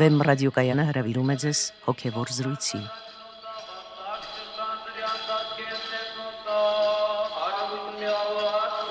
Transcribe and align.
Վեմ 0.00 0.22
ռադիոկայանը 0.24 0.84
հրավիրում 0.88 1.30
է 1.32 1.34
ձեզ 1.42 1.58
հոգևոր 1.84 2.30
զրույցի։ 2.32 2.78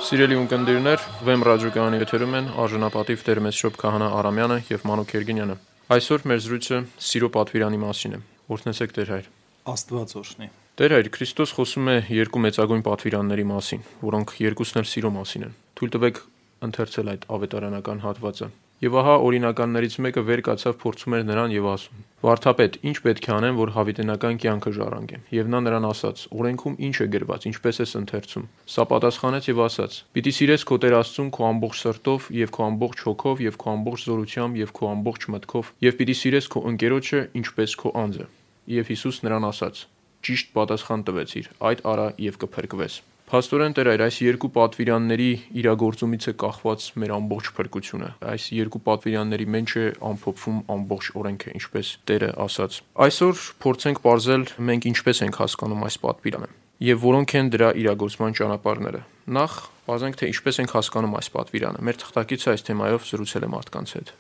Սիրելի 0.10 0.38
ունկնդիրներ, 0.42 1.08
Վեմ 1.26 1.46
ռադիոկայանի 1.50 2.02
եթերում 2.04 2.38
են 2.42 2.52
արժանապատիվ 2.62 3.26
Տեր 3.26 3.42
Մեսրոպ 3.48 3.82
Քահանա 3.82 4.12
Արամյանը 4.20 4.60
եւ 4.70 4.86
Մանուկ 4.92 5.16
Երգինյանը։ 5.18 5.58
Այսօր 5.98 6.30
մեր 6.30 6.46
զրույցը 6.46 6.82
Սիրո 7.10 7.34
պատվիրանի 7.40 7.82
մասին 7.90 8.14
է։ 8.14 8.24
Օրհնեցեք 8.54 8.96
Տեր 9.00 9.14
հայր։ 9.18 9.34
Աստված 9.74 10.16
օրհնի։ 10.22 10.54
Տեր 10.78 10.98
հայր, 11.00 11.14
Քրիստոս 11.18 11.58
խոսում 11.58 11.90
է 11.90 12.00
երկու 12.22 12.46
մեծագույն 12.46 12.86
պատվիրանների 12.86 13.50
մասին, 13.50 13.86
որոնք 14.06 14.40
երկուսն 14.46 14.84
էլ 14.86 14.90
սիրո 14.94 15.16
մասին 15.18 15.50
են։ 15.50 15.60
Թույլ 15.74 15.94
տվեք 15.98 16.26
ընթերցել 16.70 17.14
այդ 17.18 17.30
ավետարանական 17.34 18.04
հատվածը։ 18.06 18.54
Եվ 18.80 18.94
ահա 18.96 19.14
օրինականներից 19.28 19.96
մեկը 20.06 20.22
վեր 20.24 20.42
կացավ 20.48 20.76
փորձում 20.80 21.16
էր 21.18 21.24
նրան 21.28 21.52
եւ 21.52 21.66
ասում. 21.68 22.04
Վարդապետ, 22.24 22.78
ինչ 22.88 22.94
պետք 23.04 23.26
է 23.28 23.34
անեմ, 23.36 23.58
որ 23.60 23.72
հավիտենական 23.76 24.40
կյանքը 24.40 24.72
ժառանգեմ։ 24.78 25.26
Եվ 25.36 25.50
նա 25.52 25.60
նրան 25.66 25.88
ասաց. 25.90 26.22
Օրենքում 26.40 26.78
ինչ 26.88 26.96
է 27.04 27.08
գրված, 27.12 27.48
ինչպես 27.52 27.82
ես 27.84 27.94
ընթերցում։ 28.00 28.48
Սա 28.72 28.86
պատասխանեց 28.88 29.52
եւ 29.52 29.62
ասաց. 29.68 30.00
Պիտի 30.16 30.34
սիրես 30.40 30.66
քո 30.72 30.80
Տեր 30.80 30.96
Աստծուն 31.00 31.30
քո 31.36 31.48
ամբողջ 31.50 31.84
սրտով 31.84 32.32
եւ 32.40 32.56
քո 32.56 32.66
ամբողջ 32.70 33.04
հոգով 33.10 33.44
եւ 33.50 33.60
քո 33.60 33.72
ամբողջ 33.76 34.08
զորությամբ 34.08 34.64
եւ 34.64 34.74
քո 34.80 34.92
ամբողջ 34.96 35.30
մտքով 35.36 35.72
եւ 35.84 36.00
պիտի 36.00 36.16
սիրես 36.24 36.52
քո 36.56 36.66
ընկերոջը 36.72 37.22
ինչպես 37.44 37.78
քո 37.84 37.96
անձը։ 38.00 38.32
Եվ 38.80 38.92
Հիսուս 38.96 39.24
նրան 39.28 39.52
ասաց. 39.52 39.86
Ճիշտ 40.20 40.52
պատասխան 40.56 41.08
տվեցիր։ 41.08 41.54
Այդ 41.68 41.88
արա 41.88 42.10
եւ 42.30 42.44
կփրկվես։ 42.44 43.00
Փաստորեն 43.30 43.76
Տեր 43.78 43.88
այր 43.92 44.02
այս 44.08 44.16
երկու 44.26 44.50
պատվիրանների 44.56 45.26
իրագործումից 45.62 46.26
է 46.30 46.34
կախված 46.42 46.86
մեր 46.98 47.12
ամբողջ 47.14 47.50
փրկությունը։ 47.60 48.08
Այս 48.26 48.46
երկու 48.58 48.82
պատվիրանների 48.88 49.46
մեջ 49.54 49.74
է 49.78 49.84
ամփոփվում 50.10 50.58
ամբողջ 50.74 51.10
օրենքը, 51.22 51.54
ինչպես 51.60 51.92
Տերը 52.10 52.30
ասաց։ 52.46 52.80
Այսօր 53.06 53.44
փորձենք 53.62 54.02
ողրել 54.10 54.48
մենք 54.72 54.90
ինչպես 54.90 55.22
ենք 55.30 55.40
հասկանում 55.46 55.86
այս 55.90 56.00
պատվիրանը 56.10 56.50
եւ 56.90 57.06
որոնք 57.06 57.36
են 57.38 57.54
դրա 57.54 57.70
իրագործման 57.84 58.36
ճանապարհները։ 58.40 59.04
Նախ 59.38 59.56
բազենք 59.90 60.20
թե 60.20 60.30
ինչպես 60.34 60.60
ենք 60.64 60.76
հասկանում 60.80 61.16
այս 61.20 61.32
պատվիրանը։ 61.38 61.86
Մեր 61.86 62.02
թղթակիցը 62.02 62.52
այս 62.56 62.66
թեմայով 62.70 63.08
զրուցել 63.14 63.46
է 63.46 63.52
մարդկանց 63.54 63.96
հետ։ 64.00 64.14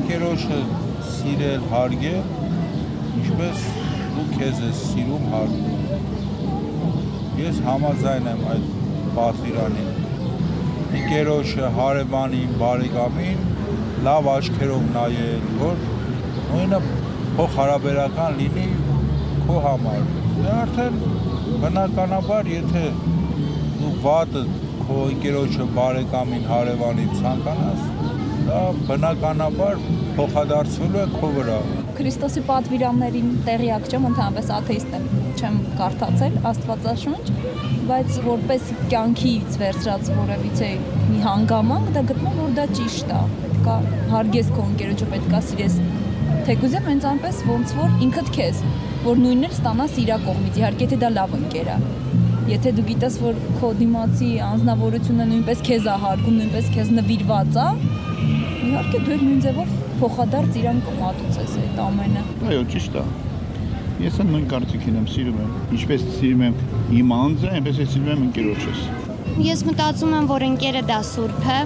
Ընկերոջը 0.00 0.60
սիրել, 1.14 1.70
հարգել, 1.76 2.22
ինչպես 3.22 3.66
դու 4.16 4.28
քեզ 4.34 4.62
ես 4.66 4.84
սիրում, 4.90 5.30
հարգում 5.36 6.15
Ես 7.36 7.58
համաձայն 7.66 8.28
եմ 8.30 8.38
այդ 8.48 8.68
պատվիրանին։ 9.12 9.88
Ընկերոջը, 10.96 11.66
հարևանին, 11.76 12.54
բարեկամին 12.62 13.42
լավ 14.06 14.28
աչքերով 14.34 14.86
նայել, 14.94 15.42
որ 15.60 15.82
նույնը 16.52 16.78
փոխհարաբերական 17.40 18.40
լինի 18.40 18.64
քո 19.42 19.58
համար։ 19.66 20.08
Դե 20.38 20.54
արդեն 20.54 20.98
բնականաբար, 21.66 22.50
եթե 22.54 22.86
դու 23.82 23.92
վատը 24.06 24.46
քո 24.86 25.04
ընկերոջը, 25.12 25.68
բարեկամին, 25.76 26.50
հարևանին 26.54 27.14
ցանկանաս, 27.20 27.86
դա 28.48 28.64
բնականաբար 28.88 29.86
փոխադարձվելու 30.16 31.04
է 31.04 31.06
քո 31.20 31.34
վրա։ 31.36 31.62
Քրիստոսի 32.00 32.48
պատվիրաններին 32.48 33.32
տեղյակ 33.50 33.90
չեմ, 33.92 34.12
ընդհանրապես 34.14 34.54
աթեիստ 34.62 35.00
եմ 35.00 35.25
չեմ 35.36 35.56
կարդացել 35.78 36.36
Աստվածաշունչ, 36.50 37.24
բայց 37.90 38.16
որպես 38.26 38.70
կյանքից 38.92 39.58
վերցրած 39.62 40.10
որևիցե 40.16 40.70
մի 41.10 41.20
հանգամանք 41.26 41.92
դա 41.96 42.02
գտնում 42.10 42.40
որ 42.40 42.56
դա 42.56 42.66
ճիշտ 42.78 43.12
է։ 43.16 43.20
Պետքա 43.42 43.76
հարգես 44.14 44.50
քո 44.56 44.66
ընկերոջը, 44.70 45.08
պետքա 45.12 45.42
սիրես 45.50 45.78
թեկուզեմ 46.46 46.84
հենց 46.86 47.04
այնպես 47.10 47.38
ոնց 47.50 47.72
որ 47.76 47.94
ինքդ 48.06 48.28
քեզ, 48.36 48.58
որ 49.06 49.20
նույնն 49.22 49.46
էլ 49.46 49.54
ստանաս 49.56 49.96
իրա 50.02 50.18
կողմից, 50.26 50.58
իհարկե 50.60 50.86
թե 50.92 50.98
դա 51.02 51.10
լավ 51.16 51.32
ընկեր 51.40 51.70
է։ 51.74 51.78
Եթե 52.46 52.72
դու 52.76 52.84
գիտես, 52.90 53.16
որ 53.24 53.40
քո 53.58 53.70
դիմացի 53.80 54.28
անznավորությունը 54.46 55.26
նույնպես 55.32 55.62
քեզ 55.66 55.88
է 55.90 55.96
հարգում, 56.06 56.36
նույնպես 56.40 56.68
քեզ 56.76 56.92
նվիրված 57.00 57.58
է, 57.66 57.68
իհարկե 58.66 59.00
դու 59.06 59.18
նույն 59.24 59.40
ձևով 59.46 59.74
փոխադարձ 60.00 60.60
իրան 60.62 60.82
կմատուցես 60.86 61.56
այդ 61.64 61.80
ամենը։ 61.86 62.22
Այո, 62.46 62.62
ճիշտ 62.76 63.00
է։ 63.02 63.04
Ես 63.96 64.18
այն 64.20 64.28
նույն 64.28 64.46
կարծիքին 64.50 64.96
եմ 65.00 65.04
սիրում 65.08 65.36
եմ։ 65.40 65.52
Ինչպես 65.72 66.02
սիրում 66.18 66.42
եմ 66.46 66.56
իմ 67.00 67.12
անձը, 67.16 67.52
այնպես 67.56 67.78
էլ 67.80 67.86
սիրում 67.92 68.10
եմ 68.12 68.24
ընկերոջս։ 68.26 68.80
Ես 69.46 69.62
մտածում 69.66 70.12
եմ, 70.16 70.26
որ 70.30 70.44
ընկերը 70.46 70.82
դա 70.88 70.98
սուրբ 71.04 71.46
է 71.52 71.56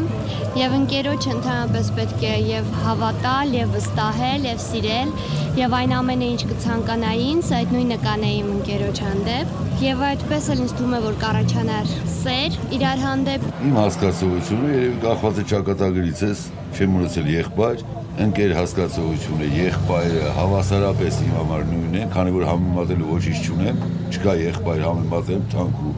եւ 0.60 0.76
ընկերոջը 0.78 1.32
ընդհանրապես 1.34 1.90
պետք 1.98 2.22
է 2.26 2.32
եւ 2.50 2.70
հավատալ, 2.84 3.52
եւ 3.54 3.74
վստահել, 3.76 4.46
եւ 4.50 4.62
սիրել, 4.64 5.12
եւ 5.60 5.76
այն 5.80 5.94
ամենը 5.98 6.30
ինչ 6.30 6.40
կցանկանայի 6.50 7.28
ինձ, 7.34 7.52
այդ 7.60 7.74
նույնը 7.76 7.98
կանեի 8.06 8.40
իմ 8.40 8.50
ընկերոջ 8.56 9.02
հանդեպ, 9.06 9.54
եւ 9.84 10.04
այդպես 10.10 10.50
էլ 10.54 10.64
ինձ 10.64 10.74
թվում 10.80 10.96
է, 10.98 11.00
որ 11.06 11.20
կառաջանար 11.22 11.94
սեր 12.14 12.58
իրար 12.78 13.04
հանդեպ։ 13.06 13.46
Իմ 13.70 13.78
հասկացողությունը 13.80 14.74
երևի 14.74 15.00
կախված 15.06 15.40
է 15.40 15.46
ճակատագրից, 15.54 16.24
ես 16.30 16.44
չեմ 16.74 16.98
ունեցել 17.00 17.30
եղբայր, 17.36 17.86
ընկեր 18.20 18.52
հասկացողությունը, 18.52 19.46
եղբայրը 19.56 20.32
հավասարապես 20.36 21.20
իմ 21.24 21.30
համար 21.38 21.62
նույնն 21.70 21.94
է, 22.00 22.02
քանի 22.12 22.34
որ 22.34 22.42
համեմատելու 22.50 23.06
ոչինչ 23.10 23.38
չունեմ, 23.46 23.78
չկա 24.10 24.34
եղբայր 24.40 24.82
համեմատեմ 24.86 25.46
թանկ 25.54 25.78
ու 25.88 25.92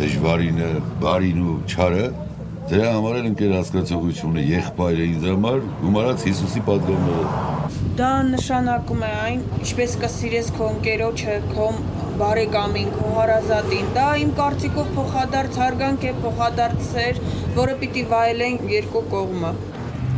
դժվարինը, 0.00 0.68
բարին 1.00 1.40
ու 1.44 1.54
չարը, 1.70 2.04
դրա 2.70 2.90
համար 2.96 3.16
էլ 3.20 3.30
ընկեր 3.30 3.54
հասկացողությունը, 3.56 4.44
եղբայրը 4.50 5.08
ինձ 5.14 5.24
համար 5.30 5.64
գումարած 5.80 6.26
Հիսուսի 6.28 6.62
պատգամները։ 6.68 7.32
Դա 8.00 8.12
նշանակում 8.28 9.02
է 9.08 9.10
այն, 9.24 9.42
ինչպես 9.60 9.96
կսիրես 10.04 10.52
քո 10.58 10.70
ընկերոջը, 10.76 11.40
քո 11.54 11.66
բարեկամին, 12.20 12.94
քո 13.00 13.10
հարազատին։ 13.16 13.90
Դա 13.96 14.06
իմ 14.26 14.32
կարծիքով 14.40 14.94
փոխադարձ 15.00 15.60
հարգանք 15.64 16.06
է, 16.10 16.14
փոխադարձ 16.24 16.88
սեր, 16.90 17.20
որը 17.56 17.76
պիտի 17.80 18.08
վայելեն 18.12 18.58
երկու 18.76 19.04
կողմը։ 19.14 19.52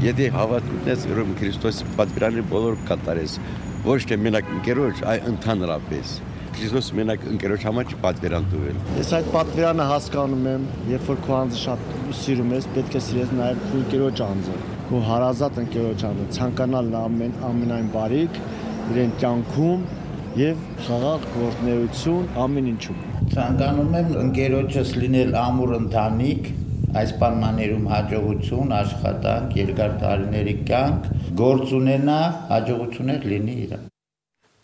Եթե 0.03 0.29
հավատքն 0.35 0.91
ես 0.91 1.07
ուրեմն 1.13 1.39
Քրիստոսի 1.39 1.89
պատվիրանը 1.99 2.43
բոլոր 2.51 2.79
կատարես, 2.89 3.39
ոչ 3.87 3.99
թե 4.11 4.17
մենակ 4.23 4.53
ընկերոջ, 4.57 5.03
այլ 5.13 5.29
ընդհանրապես։ 5.33 6.15
Քրիստոս 6.53 6.89
մենակ 6.99 7.23
ընկերոջ 7.33 7.63
համար 7.69 7.87
չի 7.89 7.99
պատվիրան 8.03 8.49
տվել։ 8.53 8.81
Ես 8.99 9.13
այդ 9.17 9.29
պատվիրանը 9.33 9.87
հասկանում 9.89 10.49
եմ, 10.53 10.67
երբ 10.93 11.07
որ 11.13 11.21
քո 11.25 11.37
անձը 11.39 11.61
շատ 11.63 11.87
սիրում 12.19 12.53
ես, 12.57 12.69
պետք 12.77 12.99
է 12.99 13.03
սիրես 13.07 13.33
նաև 13.39 13.63
քո 13.63 13.81
ընկերոջ 13.83 14.23
անձը, 14.27 14.57
քո 14.91 15.01
հարազատ 15.09 15.61
ընկերոջ 15.63 16.05
անձը, 16.11 16.27
ցանկանալ 16.37 16.93
ամեն 17.03 17.35
ամենայն 17.49 17.89
բարիք 17.97 18.41
իրեն 18.93 19.15
կյանքում 19.23 19.87
եւ 20.43 20.61
խաղաղ 20.87 21.25
գործնեություն 21.33 22.29
ամեն 22.43 22.69
ինչում։ 22.73 23.01
Ցանկանում 23.33 23.97
եմ 24.03 24.13
ընկերոջս 24.23 24.93
լինել 25.03 25.35
ամուր 25.43 25.75
ընտանիք, 25.79 26.53
այս 27.01 27.15
պայմաններում 27.23 27.87
հաջողություն, 27.93 28.75
աշխատանք, 28.81 29.57
երկար 29.63 29.97
տարիների 30.03 30.59
կյանք, 30.69 31.09
գործ 31.41 31.73
ունենա, 31.79 32.21
հաջողություններ 32.53 33.27
լինի 33.33 33.57
իր։ 33.63 33.81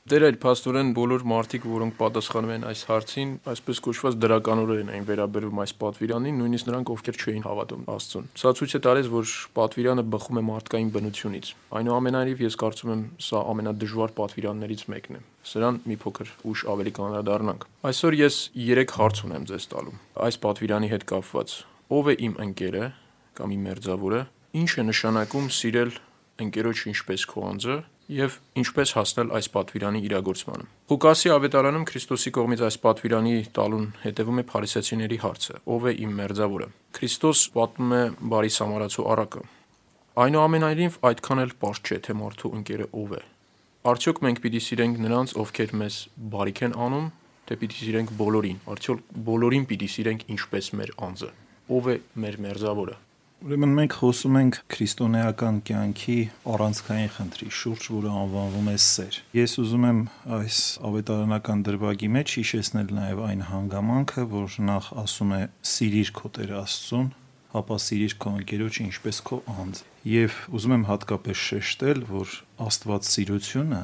Դեր 0.09 0.25
այլ 0.25 0.37
փաստորեն 0.41 0.91
բոլոր 0.97 1.25
մարդիկ, 1.29 1.65
որոնք 1.69 1.97
պատասխանում 1.99 2.53
են 2.55 2.63
այս 2.71 2.85
հարցին, 2.89 3.33
այսպես 3.53 3.81
կոչված 3.85 4.15
դրականորեն 4.25 4.93
էին 4.95 5.05
վերաբերվում 5.09 5.61
այս 5.65 5.75
պատվիրանին, 5.83 6.39
նույնիսկ 6.41 6.69
նրանք, 6.71 6.93
ովքեր 6.95 7.19
չէին 7.21 7.45
հավատում 7.45 7.83
Աստծուն։ 7.93 8.31
Սա 8.41 8.53
ցույց 8.57 8.73
է 8.73 8.81
տալիս, 8.89 9.11
որ 9.13 9.35
պատվիրանը 9.59 10.05
բխում 10.17 10.41
է 10.41 10.45
մարդկային 10.49 10.93
բնությունից։ 10.97 11.53
Այնուամենայնիվ 11.77 12.45
ես 12.49 12.59
կարծում 12.65 12.93
եմ, 12.97 13.03
սա 13.29 13.43
ամենադժվար 13.53 14.15
պատվիրաններից 14.17 14.85
մեկն 14.97 15.19
է։ 15.19 15.25
Սրան 15.53 15.83
մի 15.93 15.97
փոքր 16.09 16.37
ուշ 16.49 16.69
ավելի 16.73 16.93
կանրադառնանք։ 16.97 17.73
Այսօր 17.93 18.23
ես 18.25 18.45
3 18.57 18.97
հարց 18.97 19.27
ունեմ 19.29 19.51
ձեզ 19.53 19.69
տալու։ 19.77 19.99
Այս 20.29 20.41
պատվիրանի 20.49 20.89
հետ 20.97 21.05
կապված 21.13 21.61
ով 21.89 22.09
է 22.13 22.15
իմ 22.21 22.35
ընկերը 22.45 22.87
կամ 23.39 23.53
իմ 23.55 23.63
մերձավորը, 23.69 24.21
ինչ 24.61 24.71
է 24.77 24.83
նշանակում 24.89 25.47
սիրել 25.59 25.93
ընկերոջ 26.45 26.83
ինչպես 26.93 27.25
քո 27.31 27.45
անձը 27.49 27.77
եւ 28.09 28.37
ինչպես 28.61 28.93
հասնել 28.97 29.33
այս 29.39 29.49
պատվիրանի 29.55 30.01
իրագործմանը։ 30.09 30.67
Ղուկասի 30.89 31.33
ավետարանում 31.35 31.87
Քրիստոսի 31.89 32.31
կողմից 32.39 32.63
այս 32.69 32.77
պատվիրանի 32.85 33.35
տալուն 33.59 33.87
հետևում 34.05 34.41
է 34.41 34.45
Փարիսեցիների 34.53 35.19
հարցը. 35.25 35.55
ով 35.69 35.89
է 35.89 35.93
իմ 36.05 36.13
մերձավորը։ 36.19 36.69
Քրիստոս 36.99 37.41
պատմում 37.57 37.93
է 37.99 38.03
բարի 38.33 38.53
սամարացու 38.59 39.09
առակը։ 39.13 39.43
Այնուամենայնիվ 40.25 40.95
այդքան 41.09 41.43
էլ 41.45 41.53
པարզ 41.59 41.79
չէ, 41.85 41.99
թե 42.09 42.17
մարդու 42.19 42.53
ընկերը 42.59 42.87
ով 43.01 43.13
է։ 43.19 43.23
Արդյոք 43.89 44.23
մենք 44.25 44.41
պիտի 44.45 44.63
սիրենք 44.69 44.97
նրանց, 45.05 45.35
ովքեր 45.39 45.77
մեզ 45.79 45.99
բարիք 46.33 46.63
են 46.69 46.79
անում, 46.89 47.07
թե 47.49 47.59
պիտի 47.61 47.79
սիրենք 47.85 48.17
բոլորին։ 48.19 48.59
Արդյոք 48.73 49.05
բոլորին 49.29 49.69
պիտի 49.69 49.89
սիրենք 49.95 50.25
ինչպես 50.35 50.73
մեր 50.81 50.97
անձը 51.09 51.31
ով 51.69 51.93
է 51.93 52.01
մեր 52.25 52.41
մերձավորը։ 52.49 52.97
Ուրեմն 53.39 53.75
մենք 53.79 53.93
խոսում 53.95 54.37
ենք 54.39 54.57
քրիստոնեական 54.75 55.59
կյանքի 55.69 56.17
առանցքային 56.53 57.11
խնդրի 57.15 57.51
շուրջ, 57.55 57.85
որը 57.95 58.15
անվանվում 58.23 58.71
է 58.73 58.75
սեր։ 58.83 59.19
Ես 59.39 59.53
ուզում 59.63 59.85
եմ 59.89 60.01
այս 60.39 60.59
ավետարանական 60.89 61.63
դրվագի 61.69 62.09
մեջ 62.17 62.35
հիշեցնել 62.39 62.91
նաև 62.99 63.23
այն 63.29 63.45
հանգամանքը, 63.53 64.25
որ 64.35 64.57
նախ 64.73 64.91
ասում 65.05 65.37
է՝ 65.39 65.41
սիրիր 65.71 66.11
քո 66.19 66.33
Տեր 66.39 66.53
Աստծուն, 66.59 67.07
ապա 67.63 67.79
սիրիր 67.87 68.17
քո 68.19 68.33
ընկերոջը 68.43 68.83
ինչպես 68.89 69.23
քո 69.29 69.39
անձ։ 69.55 69.83
Եվ 70.19 70.41
ուզում 70.59 70.75
եմ 70.75 70.89
հատկապես 70.89 71.45
շեշտել, 71.49 72.03
որ 72.11 72.35
Աստված 72.67 73.09
սիրությունը 73.15 73.83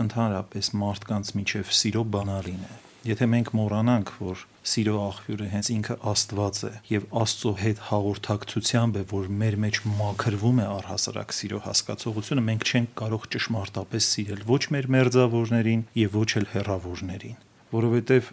ընդհանրապես 0.00 0.72
մարդկանց 0.80 1.34
միջև 1.36 1.74
սիրո 1.80 2.02
բանալին 2.16 2.64
է։ 2.64 2.78
Եթե 3.10 3.28
մենք 3.34 3.52
մոռանանք, 3.60 4.10
որ 4.24 4.46
սիրո 4.60 4.94
աղբյուրը 5.00 5.46
հենց 5.50 5.68
ինքը 5.72 5.94
Աստված 6.10 6.58
է 6.68 6.70
եւ 6.90 7.04
Աստծո 7.20 7.52
հետ 7.60 7.78
հաղորդակցությամբ 7.86 8.98
է, 9.00 9.04
որ 9.12 9.28
մեր 9.40 9.56
մեջ 9.64 9.78
մաքրվում 10.00 10.60
է 10.60 10.66
առհասարակ 10.74 11.32
սիրո 11.38 11.60
հասկացողությունը, 11.64 12.44
մենք 12.50 12.66
չենք 12.70 12.92
կարող 13.00 13.24
ճշմարտապես 13.34 14.10
սիրել 14.14 14.44
ոչ 14.50 14.62
մեր 14.76 14.90
մերձավորներին 14.96 15.86
եւ 16.00 16.18
ոչ 16.20 16.30
էլ 16.40 16.46
հերավորներին, 16.52 17.40
որովհետեւ 17.72 18.30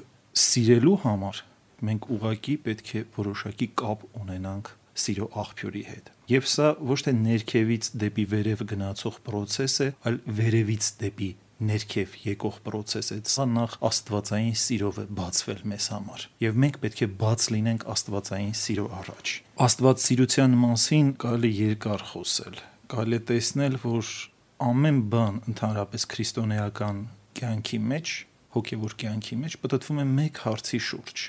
սիրելու 0.47 0.97
համար 1.07 1.41
մենք 1.87 2.11
ուղակի 2.17 2.59
պետք 2.67 2.93
է 2.97 3.01
որոշակի 3.17 3.67
կապ 3.79 4.05
ունենանք 4.17 4.71
սիրո 4.97 5.27
աղբյուրի 5.43 5.83
հետ։ 5.87 6.07
Եվ 6.27 6.47
սա 6.51 6.69
ոչ 6.91 6.97
թե 7.05 7.11
ներքևից 7.17 7.89
դեպի 8.03 8.25
վերև 8.33 8.63
գնացող 8.71 9.19
process 9.27 9.83
է, 9.85 9.91
այլ 10.09 10.17
վերևից 10.39 10.89
դեպի 11.03 11.29
ներքև 11.67 12.15
եկող 12.23 12.57
process 12.65 13.11
է։ 13.15 13.17
Սա 13.27 13.45
նախ 13.53 13.77
աստվածային 13.89 14.57
սիրով 14.61 14.99
է 15.01 15.05
բացվել 15.19 15.61
մեզ 15.71 15.87
համար։ 15.93 16.25
Եվ 16.45 16.59
մենք 16.63 16.79
պետք 16.83 17.03
է 17.03 17.09
բաց 17.21 17.47
լինենք 17.55 17.85
աստվածային 17.93 18.53
սիրո 18.61 18.87
առաջ։ 19.01 19.33
Աստված 19.67 20.03
սիրության 20.07 20.57
մասին 20.63 21.13
կարելի 21.23 21.51
երկար 21.57 22.05
խոսել։ 22.11 22.59
Կարելի 22.93 23.21
տեսնել, 23.31 23.79
որ 23.87 24.11
ամեն 24.67 25.01
բան 25.13 25.41
ընդհանրապես 25.53 26.07
քրիստոնեական 26.13 27.01
կյանքի 27.37 27.81
մեջ, 27.93 28.13
հոգևոր 28.57 28.99
կյանքի 29.01 29.41
մեջ 29.45 29.57
պատտվում 29.65 29.99
է 30.01 30.07
մեկ 30.17 30.45
հարցի 30.47 30.79
շուրջ 30.87 31.25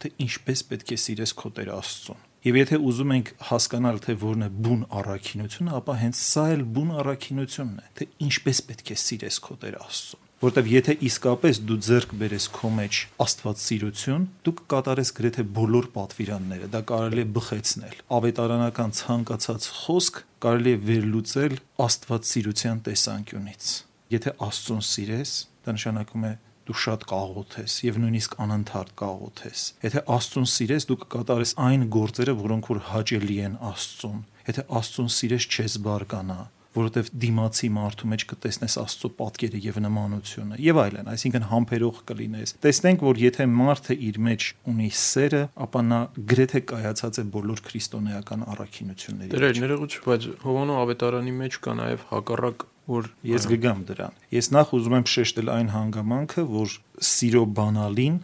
թե 0.00 0.10
ինչպես 0.24 0.62
պետք 0.70 0.92
է 0.94 0.98
սիրես 1.04 1.32
քո 1.36 1.50
Տեր 1.56 1.70
Աստծուն։ 1.76 2.20
Եվ 2.40 2.56
եթե 2.56 2.76
ուզում 2.88 3.10
ենք 3.18 3.30
հասկանալ 3.50 3.98
թե 4.00 4.14
որն 4.22 4.46
է 4.46 4.50
բուն 4.64 4.84
առաքինությունը, 4.96 5.72
ապա 5.76 5.96
հենց 6.00 6.20
սա 6.24 6.44
էլ 6.54 6.62
բուն 6.72 6.92
առաքինությունն 7.02 7.78
է, 7.82 7.86
թե 8.00 8.06
ինչպես 8.30 8.60
պետք 8.70 8.92
է 8.94 8.96
սիրես 9.04 9.38
քո 9.44 9.56
Տեր 9.60 9.76
Աստծուն 9.84 10.28
որտեվ 10.40 10.68
եթե 10.72 10.94
իսկապես 11.04 11.58
դու 11.68 11.76
ձեռք 11.84 12.12
բերես 12.16 12.44
քո 12.56 12.68
մեջ 12.78 12.98
Աստված 13.20 13.60
սիրություն, 13.60 14.22
դու 14.46 14.54
կկատարես 14.60 15.10
գրեթե 15.18 15.44
բոլոր 15.58 15.88
պատվիրանները, 15.96 16.68
դա 16.72 16.80
կարելի 16.88 17.20
է 17.20 17.28
բխեցնել։ 17.36 17.98
Ավետարանական 18.16 18.94
ցանկացած 19.00 19.68
խոսք 19.82 20.22
կարելի 20.40 20.72
է 20.72 20.80
վերլուծել 20.88 21.58
Աստված 21.84 22.30
սիրության 22.30 22.80
տեսանկյունից։ 22.88 23.68
Եթե 24.16 24.34
Աստծուն 24.48 24.82
սիրես, 24.88 25.34
դա 25.60 25.76
նշանակում 25.76 26.24
է 26.24 26.32
դու 26.70 26.78
շատ 26.78 27.04
կաղոթ 27.10 27.58
ես 27.58 27.74
եւ 27.82 27.98
նույնիսկ 28.04 28.38
անընդհատ 28.44 28.94
կաղոթ 29.00 29.42
ես։ 29.48 29.62
Եթե 29.82 30.02
Աստծուն 30.14 30.48
սիրես, 30.54 30.86
դու 30.90 30.98
կկատարես 31.02 31.52
այն 31.66 31.84
գործերը, 31.96 32.34
որոնք 32.44 32.70
որ 32.70 32.80
հաճելի 32.90 33.38
են 33.48 33.58
Աստծուն։ 33.70 34.22
Եթե 34.50 34.64
Աստծուն 34.80 35.12
սիրես, 35.16 35.46
չես 35.50 35.76
բարգանա, 35.86 36.38
որովհետև 36.70 37.08
դիմացի 37.24 37.68
մարդու 37.74 38.08
մեջ 38.10 38.24
կտեսնես 38.30 38.76
Աստծո 38.78 39.08
պատկերը 39.18 39.60
եւ 39.64 39.78
նմանությունը 39.82 40.58
եւ 40.62 40.80
այլն, 40.84 41.08
այսինքն 41.10 41.46
համբերող 41.50 41.98
կլինես։ 42.10 42.52
Տեսնենք, 42.62 43.02
որ 43.10 43.22
եթե 43.24 43.46
մարդը 43.50 43.96
իր 44.06 44.20
մեջ 44.30 44.46
ունի 44.70 44.90
սերը, 45.00 45.42
ապա 45.66 45.82
նա 45.90 46.00
գրեթե 46.30 46.62
կայացած 46.70 47.20
է 47.20 47.24
բոլոր 47.34 47.64
քրիստոնեական 47.66 48.46
առաքինությունների։ 48.54 49.34
Դեր 49.34 49.62
ներողություն, 49.66 50.06
բայց 50.06 50.28
Հովանո 50.46 50.78
ավետարանի 50.86 51.34
մեջ 51.40 51.58
կա 51.66 51.74
նաեւ 51.80 52.06
հակառակ 52.14 52.66
որ 52.88 53.08
ես 53.26 53.46
գգամ 53.50 53.80
դրան։ 53.90 54.20
Ես 54.34 54.50
նախ 54.56 54.72
ուզում 54.78 54.96
եմ 54.98 55.06
շեշտել 55.14 55.50
այն 55.54 55.68
հանգամանքը, 55.74 56.44
որ 56.50 56.76
սիրո 57.10 57.42
բանալին 57.58 58.16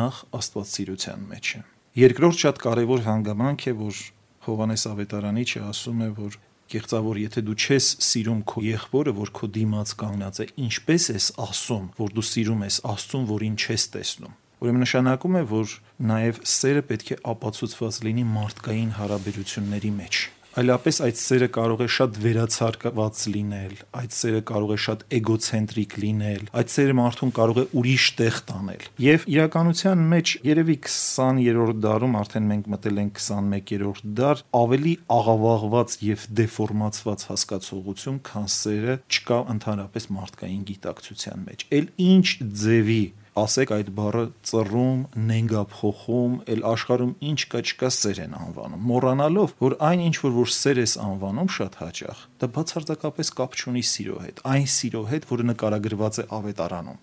նախ 0.00 0.20
աստվածսիրության 0.40 1.26
մեջ 1.30 1.52
է։ 1.60 1.62
Երկրորդ 2.00 2.42
շատ 2.44 2.60
կարևոր 2.64 3.00
հանգամանք 3.06 3.66
է, 3.70 3.72
որ 3.80 4.00
Հովանես 4.40 4.84
Ավետարանիչը 4.90 5.62
ասում 5.70 6.00
է, 6.00 6.08
որ 6.16 6.36
կեղծավոր 6.70 7.18
եթե 7.20 7.42
դու 7.44 7.56
չես 7.60 7.86
սիրում 8.06 8.42
քո 8.46 8.62
եղբորը, 8.66 9.12
որ 9.18 9.32
քո 9.36 9.48
դիմաց 9.56 9.94
կանգնած 10.00 10.40
է, 10.40 10.46
ինչպես 10.64 11.08
ես 11.10 11.26
ասում, 11.44 11.86
որ 11.98 12.14
դու 12.16 12.26
սիրում 12.30 12.64
ես 12.66 12.78
Աստծուն, 12.94 13.26
որին 13.30 13.56
չես 13.60 13.86
տեսնում։ 13.96 14.36
Ուրեմն 14.60 14.84
նշանակում 14.84 15.36
է, 15.40 15.42
որ 15.50 15.74
նաև 16.10 16.40
սերը 16.54 16.82
պետք 16.90 17.10
է 17.10 17.16
ապացուցված 17.32 18.00
լինի 18.06 18.24
մարդկային 18.30 18.90
հարաբերությունների 19.00 19.92
մեջ 20.00 20.24
այլապես 20.60 20.98
այդ 21.06 21.18
սերը 21.20 21.46
կարող 21.56 21.80
է 21.80 21.86
շատ 21.94 22.16
վերացարկված 22.20 23.20
լինել, 23.34 23.74
այդ 24.00 24.16
սերը 24.16 24.40
կարող 24.50 24.72
է 24.74 24.78
շատ 24.84 25.04
էգոցենտրիկ 25.18 25.94
լինել, 26.04 26.42
այդ 26.60 26.72
սերը 26.74 26.96
մարդուն 27.00 27.32
կարող 27.38 27.60
է 27.60 27.64
ուրիշ 27.80 28.06
տեղ 28.20 28.40
տանել։ 28.50 28.84
Եվ 29.04 29.24
իրականության 29.34 30.02
մեջ 30.10 30.34
երևի 30.50 30.76
20-րդ 30.90 31.80
դարում 31.86 32.18
արդեն 32.20 32.50
մենք 32.50 32.68
մտել 32.74 33.00
ենք 33.04 33.22
21-րդ 33.24 34.10
դար, 34.20 34.44
ավելի 34.60 34.94
աղավաղված 35.16 35.96
եւ 36.10 36.26
դեֆորմացված 36.40 37.24
հասկացողություն, 37.30 38.20
քան 38.30 38.50
սերը 38.60 38.98
չկա 39.08 39.40
ընդհանրապես 39.56 40.10
մարդկային 40.20 40.62
գիտակցության 40.70 41.48
մեջ։ 41.48 41.66
Էլ 41.80 41.90
ինչ 42.10 42.26
ձևի 42.60 43.02
ասեք 43.38 43.72
այդ 43.76 43.90
բառը 43.94 44.22
ծռում, 44.50 45.02
նենգափոխում, 45.30 46.32
ել 46.50 46.64
աշխարհում 46.70 47.12
ինչ 47.30 47.40
կա 47.52 47.60
չկա 47.70 47.90
սեր 47.94 48.20
են 48.24 48.34
անվանում, 48.40 48.82
մոռանալով, 48.90 49.54
որ 49.62 49.76
այն 49.90 50.02
ինչ 50.08 50.16
որ 50.24 50.34
որ 50.40 50.50
սեր 50.56 50.80
ես 50.82 50.94
անվանում 51.04 51.52
շատ 51.56 51.78
հաճախ, 51.80 52.24
դա 52.42 52.50
բացարձակապես 52.56 53.32
կապ 53.38 53.54
չունի 53.60 53.84
սիրո 53.90 54.18
հետ, 54.24 54.42
այն 54.50 54.66
սիրո 54.74 55.04
հետ, 55.14 55.28
որը 55.30 55.46
նկարագրված 55.50 56.20
է 56.20 56.26
ավետարանում։ 56.40 56.98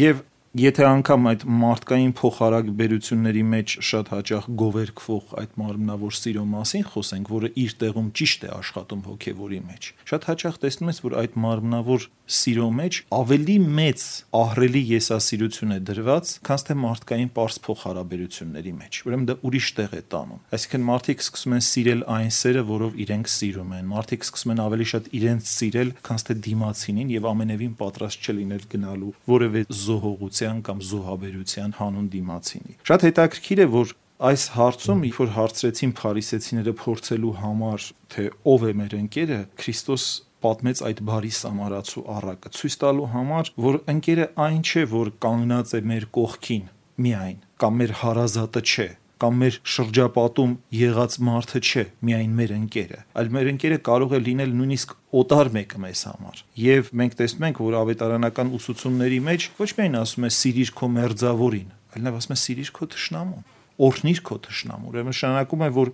Եվ 0.00 0.22
Եթե 0.58 0.82
անգամ 0.82 1.26
այդ 1.30 1.42
մարդկային 1.46 2.12
փոխհարաբերությունների 2.18 3.42
մեջ 3.52 3.74
շատ 3.86 4.08
հաճախ 4.10 4.46
գովերքվող 4.58 5.34
այդ 5.38 5.52
մարմնավոր 5.62 6.16
սիրո 6.18 6.42
մասին 6.50 6.86
խոսենք, 6.90 7.30
որը 7.30 7.50
իր 7.62 7.74
տեղում 7.78 8.08
ճիշտ 8.18 8.46
է 8.48 8.50
աշխատում 8.56 9.04
հոգևորի 9.06 9.60
մեջ, 9.70 9.90
շատ 10.10 10.26
հաճախ 10.26 10.58
տեսնում 10.66 10.90
ես, 10.90 10.98
որ 11.06 11.14
այդ 11.20 11.38
մարմնավոր 11.44 12.08
սիրո 12.30 12.66
մեջ 12.80 12.98
ավելի 13.14 13.56
մեծ 13.78 14.02
ահրելի 14.40 14.82
եսասիրություն 14.90 15.74
է 15.74 15.78
դրված, 15.86 16.34
քան 16.46 16.60
թե 16.66 16.76
մարդկային 16.82 17.30
པարս 17.30 17.56
փոխհարաբերությունների 17.66 18.74
մեջ։ 18.80 19.00
Ուրեմն 19.06 19.26
դա 19.30 19.34
ուրիշ 19.50 19.70
տեղ 19.78 19.96
է 19.98 20.02
տանում։ 20.14 20.42
Այսինքն 20.54 20.84
մարդիկ 20.90 21.24
սկսում 21.26 21.56
են 21.58 21.64
սիրել 21.70 22.04
այն 22.14 22.30
սերը, 22.38 22.62
որով 22.70 23.00
իրենք 23.06 23.30
սիրում 23.34 23.74
են։ 23.80 23.90
Մարդիկ 23.90 24.28
սկսում 24.30 24.54
են 24.54 24.62
ավելի 24.66 24.86
շատ 24.90 25.10
իրենց 25.20 25.50
սիրել, 25.50 25.90
քան 26.06 26.22
թե 26.30 26.38
դիմացինին 26.46 27.12
եւ 27.18 27.28
ամենևին 27.30 27.74
պատրաստ 27.80 28.30
չլինել 28.30 28.64
գնալու 28.70 29.12
որևէ 29.30 29.64
զոհողություն 29.80 30.39
զոհաբերության 30.40 30.60
կամ 30.66 30.80
զոհաբերության 30.90 31.72
հանուն 31.76 32.06
դիմացինի։ 32.14 32.74
Շատ 32.88 33.04
հետաքրքիր 33.06 33.60
է, 33.60 33.66
որ 33.74 33.92
այս 34.30 34.42
հարցում, 34.56 35.04
երբ 35.08 35.18
որ 35.20 35.30
հարցրեցին 35.36 35.92
փարիսեցիները 36.00 36.74
փորձելու 36.80 37.34
համար, 37.40 37.86
թե 38.14 38.24
ով 38.52 38.64
է 38.70 38.72
մեր 38.80 38.96
ընկերը, 39.00 39.38
Քրիստոս 39.60 40.04
պատմեց 40.40 40.82
այդ 40.88 41.00
բարի 41.10 41.32
սամարացու 41.40 42.04
առակը, 42.16 42.52
ցույց 42.56 42.76
տալու 42.80 43.08
համար, 43.14 43.50
որ 43.60 43.78
ընկերը 43.92 44.26
այն 44.44 44.60
չէ, 44.64 44.84
որ 44.90 45.12
կանգնած 45.24 45.74
է 45.76 45.80
մեր 45.90 46.06
կողքին 46.16 46.64
միայն, 47.00 47.38
կամ 47.60 47.80
մեր 47.80 47.92
հարազատը 48.00 48.62
չէ, 48.70 48.88
կամ 49.20 49.38
մեր 49.40 49.56
շրջապատում 49.74 50.52
եղած 50.80 51.16
մարդը 51.28 51.60
չէ, 51.60 51.84
միայն 52.08 52.34
մեր 52.40 52.54
ընկերը, 52.56 53.00
այլ 53.20 53.30
մեր 53.36 53.50
ընկերը 53.52 53.78
կարող 53.90 54.14
է 54.16 54.20
լինել 54.26 54.54
նույնիսկ 54.60 54.94
օտար 55.20 55.50
մեկը 55.56 55.80
մեզ 55.84 56.04
համար։ 56.10 56.42
Եվ 56.64 56.90
մենք 57.00 57.16
տեսնում 57.20 57.46
ենք, 57.50 57.62
որ 57.66 57.78
ավետարանական 57.80 58.52
ուսուցումների 58.56 59.20
մեջ 59.28 59.48
ոչ 59.60 59.70
միայն 59.80 59.98
ասում 60.00 60.28
է 60.28 60.32
սիրիր 60.40 60.72
քո 60.80 60.90
մերձավորին, 60.96 61.72
այլ 61.90 62.06
նաև 62.06 62.20
ասում 62.20 62.36
է 62.36 62.38
սիրիր 62.40 62.70
քո 62.80 62.88
թշնամուն, 62.94 63.44
օրհնիր 63.90 64.22
քո 64.30 64.38
թշնամուն։ 64.46 64.90
Ուրեմն 64.90 65.14
նշանակում 65.14 65.64
է, 65.66 65.70
որ 65.80 65.92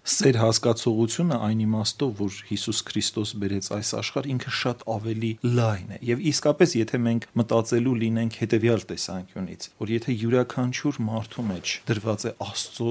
Սեր 0.00 0.36
հասկացողությունը 0.40 1.36
այն 1.44 1.58
իմաստով, 1.60 2.12
որ 2.20 2.36
Հիսուս 2.48 2.78
Քրիստոս 2.88 3.32
բերեց 3.40 3.66
այս 3.76 3.90
աշխարհ, 4.00 4.28
ինքը 4.32 4.52
շատ 4.58 4.84
ավելի 4.94 5.32
լայն 5.44 5.90
է։ 5.92 5.98
Եվ 6.08 6.22
իսկապես, 6.30 6.74
եթե 6.80 7.00
մենք 7.04 7.26
մտածելու 7.40 7.94
լինենք 8.00 8.38
հետեւյալ 8.40 8.86
տեսանկյունից, 8.90 9.68
որ 9.82 9.92
եթե 9.92 10.16
յուրաքանչյուր 10.24 11.00
մարդու 11.10 11.44
մեջ 11.50 11.74
դրված 11.90 12.24
է 12.30 12.32
Աստծո 12.48 12.90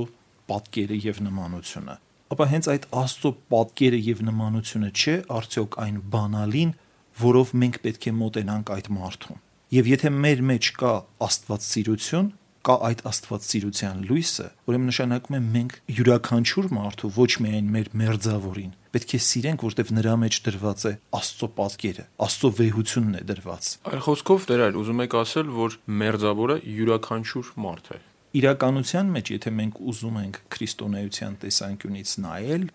պատկերը 0.54 1.00
եւ 1.10 1.22
նմանությունը, 1.26 1.96
ապա 2.30 2.50
հենց 2.54 2.70
այդ 2.78 2.88
Աստծո 3.04 3.32
պատկերը 3.58 4.00
եւ 4.06 4.24
նմանությունը 4.30 4.90
չէ 4.94 5.16
արդյոք 5.40 5.78
այն 5.90 6.02
բանալին, 6.14 6.74
որով 7.20 7.54
մենք 7.64 7.80
պետք 7.90 8.06
է 8.10 8.14
մոտենանք 8.20 8.74
այդ 8.78 8.92
մարդուն։ 9.00 9.42
Եվ 9.70 9.90
եթե 9.90 10.10
մեր 10.14 10.40
մեջ 10.50 10.68
կա 10.80 10.94
Աստվածսիրություն, 11.26 12.30
կա 12.68 12.76
այդ 12.90 13.02
աստվածսիրության 13.10 14.04
լույսը, 14.10 14.48
ուրեմն 14.70 14.90
նշանակում 14.90 15.38
է 15.38 15.42
մենք 15.54 15.78
յուրաքանչյուր 16.00 16.68
մարդու 16.80 17.12
ոչ 17.20 17.32
միայն 17.46 17.72
մեր 17.76 17.90
մերձավորին 18.02 18.76
պետք 18.90 19.12
է 19.14 19.20
սիրենք, 19.22 19.64
որտեվ 19.68 19.90
նրա 19.94 20.14
մեջ 20.24 20.38
դրված 20.46 20.84
է 20.90 20.92
Աստծո 21.20 21.50
պատկերը, 21.60 22.06
Աստծո 22.26 22.50
վեհությունն 22.60 23.18
է 23.20 23.22
դրված։ 23.30 23.68
Այլ 23.90 24.02
խոսքով 24.06 24.48
դեր 24.50 24.64
այլ 24.66 24.80
ուզում 24.82 25.04
եք 25.06 25.18
ասել, 25.20 25.52
որ 25.60 25.76
մերձավորը 26.00 26.56
յուրաքանչյուր 26.80 27.52
մարդ 27.66 27.92
է։ 27.94 28.00
Իրականության 28.40 29.14
մեջ, 29.14 29.32
եթե 29.36 29.54
մենք 29.60 29.78
ուզում 29.90 30.18
ենք 30.24 30.42
քրիստոնեության 30.54 31.38
տեսանկյունից 31.44 32.16
նայել, 32.26 32.66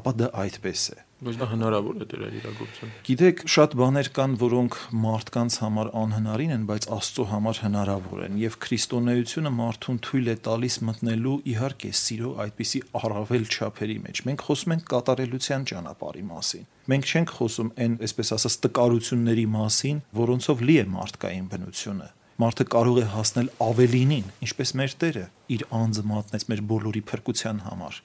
ապա 0.00 0.12
դա 0.20 0.28
այդպես 0.42 0.84
է։ 0.90 0.98
Բայց 1.20 1.36
դա 1.36 1.46
հնարավոր 1.50 1.96
է 2.00 2.06
դրա 2.08 2.28
իրագործել։ 2.38 2.92
Գիտեք, 3.04 3.40
շատ 3.52 3.74
բաներ 3.76 4.08
կան, 4.16 4.36
որոնք 4.40 4.76
մարդկանց 5.04 5.56
համար 5.60 5.90
անհնարին 6.00 6.54
են, 6.54 6.64
բայց 6.70 6.86
Աստծո 6.96 7.26
համար 7.28 7.60
հնարավոր 7.60 8.22
են, 8.24 8.38
եւ 8.40 8.56
քրիստոնեությունը 8.64 9.52
մարդուն 9.58 10.00
թույլ 10.06 10.30
է 10.32 10.36
տալիս 10.48 10.78
մտնելու 10.88 11.34
իհարկե 11.52 11.92
սիրո 12.00 12.30
այդպիսի 12.46 12.80
առավել 13.04 13.44
չափերի 13.52 13.98
մեջ։ 14.08 14.22
Մենք 14.30 14.46
խոսում 14.48 14.74
ենք 14.80 14.88
կատարելության 14.96 15.68
ճանապարհի 15.70 16.24
մասին։ 16.30 16.64
Մենք 16.88 17.10
չենք 17.10 17.34
խոսում 17.36 17.72
այն, 17.84 18.00
այսպես 18.08 18.34
ասած, 18.40 18.60
տկարությունների 18.64 19.46
մասին, 19.60 20.04
որոնցով 20.24 20.64
լի 20.70 20.76
է 20.80 20.86
մարդկային 20.96 21.50
բնությունը 21.52 22.10
մարդը 22.40 22.64
կարող 22.72 22.98
է 23.00 23.06
հասնել 23.12 23.48
ավելինին, 23.60 24.28
ինչպես 24.46 24.70
մեր 24.80 24.92
Տերը 25.02 25.24
իր 25.52 25.64
անձը 25.76 26.04
մատնեց 26.08 26.46
մեր 26.48 26.62
բոլորի 26.70 27.02
փրկության 27.10 27.58
համար։ 27.68 27.98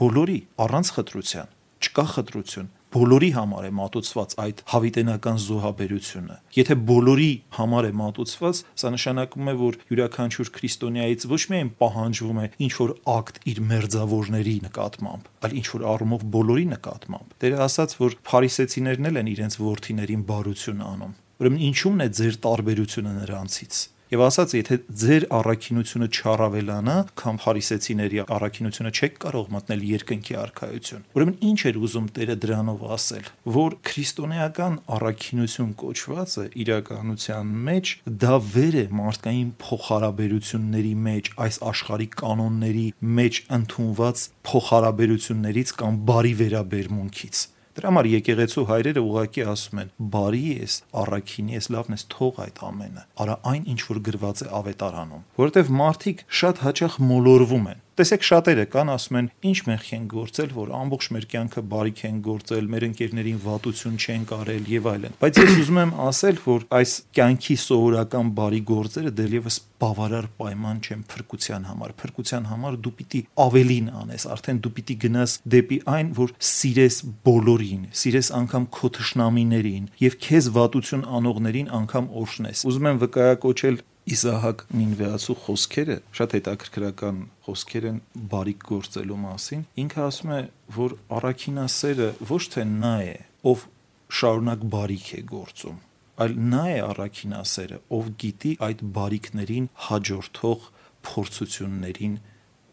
Բոլորի 0.00 0.38
առանց 0.64 0.92
խտրության 0.96 1.50
չկա 1.82 2.06
խտրություն 2.12 2.70
բոլորի 2.92 3.28
համար 3.32 3.66
է 3.66 3.70
մատուցված 3.72 4.34
այդ 4.42 4.58
հավիտենական 4.68 5.38
զոհաբերությունը։ 5.42 6.34
Եթե 6.58 6.74
բոլորի 6.90 7.28
համար 7.56 7.86
է 7.88 7.92
մատուցված, 8.00 8.60
սա 8.82 8.90
նշանակում 8.92 9.48
է, 9.48 9.54
որ 9.62 9.78
յուրաքանչյուր 9.92 10.50
քրիստոնյայից 10.58 11.24
ոչ 11.32 11.40
միայն 11.52 11.70
պահանջվում 11.80 12.42
է 12.42 12.46
ինչ 12.66 12.72
որ 12.82 12.92
ակտ 13.16 13.40
իր 13.52 13.62
մերձավորների 13.72 14.54
նկատմամբ, 14.66 15.32
այլ 15.48 15.56
ինչ 15.62 15.66
որ 15.72 15.86
առումով 15.92 16.26
բոլորի 16.36 16.66
նկատմամբ։ 16.76 17.32
Տերը 17.40 17.64
ասաց, 17.72 17.96
որ 18.02 18.18
փարիսեցիներն 18.28 19.08
էլ 19.08 19.20
են 19.22 19.32
իրենց 19.32 19.58
worth-իներին 19.62 20.26
բարություն 20.28 20.84
անում։ 20.92 21.16
Ուրեմն 21.42 21.64
ինչու՞մն 21.72 22.04
է 22.04 22.08
ձեր 22.12 22.36
տարբերությունը 22.44 23.12
նրանցից։ 23.22 23.80
Եվ 24.12 24.22
ասաց, 24.26 24.50
եթե 24.58 24.76
ձեր 25.00 25.24
առաքինությունը 25.32 26.06
չառավելանա, 26.12 26.94
կամ 27.16 27.36
փարիսեցիների 27.40 28.18
առաքինությունը 28.34 28.90
չեք 28.92 29.14
կարող 29.22 29.46
մտնել 29.54 29.86
երկնքի 29.88 30.36
արքայություն։ 30.42 31.06
Ուրեմն 31.16 31.38
ինչ 31.48 31.60
էր 31.70 31.78
ուզում 31.86 32.10
Տերը 32.18 32.36
դրանով 32.42 32.84
ասել, 32.92 33.30
որ 33.56 33.76
քրիստոնեական 33.88 34.76
առաքինություն 34.98 35.72
կոչվածը 35.80 36.44
իրականության 36.66 37.56
մեջ 37.72 37.94
դա 38.26 38.36
վեր 38.52 38.76
է 38.82 38.84
մարդկային 39.00 39.50
փոխհարաբերությունների 39.64 40.92
մեջ, 41.08 41.32
այս 41.48 41.60
աշխարհի 41.72 42.10
կանոնների 42.20 42.86
մեջ 43.22 43.40
ընդունված 43.62 44.28
փոխհարաբերություններից 44.52 45.74
կամ 45.80 46.04
բարի 46.12 46.36
վերաբերմունքից 46.42 47.44
Դրա 47.72 47.88
համար 47.88 48.06
եկեղեցու 48.12 48.62
հայրերը 48.68 49.02
ուղակի 49.06 49.44
ասում 49.52 49.78
են. 49.82 49.92
«Բարի 50.12 50.42
ես, 50.62 50.74
առաքինի 51.02 51.56
ես, 51.56 51.68
լավն 51.72 51.96
ես, 51.96 52.04
թող 52.12 52.40
այդ 52.44 52.60
ամենը։ 52.68 53.04
Արա 53.24 53.36
այն, 53.52 53.62
ինչ 53.72 53.80
որ 53.88 54.00
գրված 54.08 54.42
է 54.42 54.50
ավետարանում»։ 54.58 55.24
Որովհետև 55.40 55.72
մարդիկ 55.80 56.26
շատ 56.42 56.62
հաճախ 56.66 56.98
մոլորվում 57.12 57.66
են 57.72 57.81
Տեսեք 57.92 58.22
շատերը 58.24 58.62
կան 58.72 58.88
ասում 58.88 59.16
են 59.20 59.26
ինչ 59.50 59.58
մեղք 59.66 59.88
են 59.92 60.04
գործել, 60.08 60.52
որ 60.56 60.70
ամբողջ 60.78 61.08
մեր 61.12 61.24
կյանքը 61.32 61.62
բարիք 61.72 61.98
են 62.08 62.20
գործել, 62.24 62.70
մեր 62.72 62.86
ընկերներին 62.86 63.42
վատություն 63.42 63.98
չեն 64.00 64.24
կարել 64.30 64.70
եւ 64.72 64.88
այլն։ 64.92 65.18
Բայց 65.20 65.40
ես 65.42 65.52
ուզում 65.60 65.80
եմ 65.82 65.92
ասել, 66.06 66.40
որ 66.46 66.64
այս 66.78 66.94
կյանքի 67.18 67.56
սովորական 67.66 68.32
բարի 68.38 68.62
գործերը 68.72 69.12
դեռևս 69.20 69.60
բավարար 69.82 70.30
պայման 70.40 70.80
չեն 70.86 71.04
փրկության 71.12 71.68
համար։ 71.68 71.94
Փրկության 72.00 72.48
համար 72.48 72.80
դու 72.80 72.94
պիտի 72.96 73.22
ավելին 73.44 73.88
անես, 74.00 74.26
արդեն 74.32 74.60
դու 74.64 74.74
պիտի 74.78 74.96
գնաս 75.04 75.36
դեպի 75.52 75.78
այն, 75.92 76.12
որ 76.16 76.34
սիրես 76.52 76.98
բոլորին, 77.28 77.86
սիրես 78.02 78.32
անգամ 78.40 78.68
քո 78.78 78.92
թշնամիներին 78.96 79.88
եւ 80.00 80.18
քեզ 80.22 80.50
վատություն 80.56 81.08
անողներին 81.18 81.72
անգամ 81.82 82.12
օրհնես։ 82.22 82.66
Ուզում 82.72 82.88
եմ 82.92 83.02
վկայակոչել 83.02 83.82
Իսահակ 84.02 84.62
Նինվեացու 84.74 85.34
խոսքերը 85.44 85.96
շատ 86.18 86.32
հետաքրքրական 86.34 87.18
խոսքեր 87.46 87.84
են 87.90 87.98
բարիք 88.32 88.64
գործելու 88.66 89.18
մասին։ 89.22 89.60
Ինքը 89.82 90.00
ասում 90.04 90.32
է, 90.34 90.40
որ 90.76 90.94
առաքինասերը 91.18 92.08
ոչ 92.32 92.40
թե 92.54 92.64
նա 92.72 92.94
է, 93.06 93.14
ով 93.46 93.62
շարունակ 94.18 94.64
բարիք 94.74 95.06
է 95.12 95.20
գործում, 95.30 95.76
այլ 96.24 96.34
նա 96.50 96.64
է 96.72 96.80
առաքինասերը, 96.88 97.78
ով 97.94 98.10
գիտի 98.24 98.52
այդ 98.66 98.82
բարիքներին 98.98 99.70
հաջորդող 99.86 100.66
փորձություններին 101.06 102.18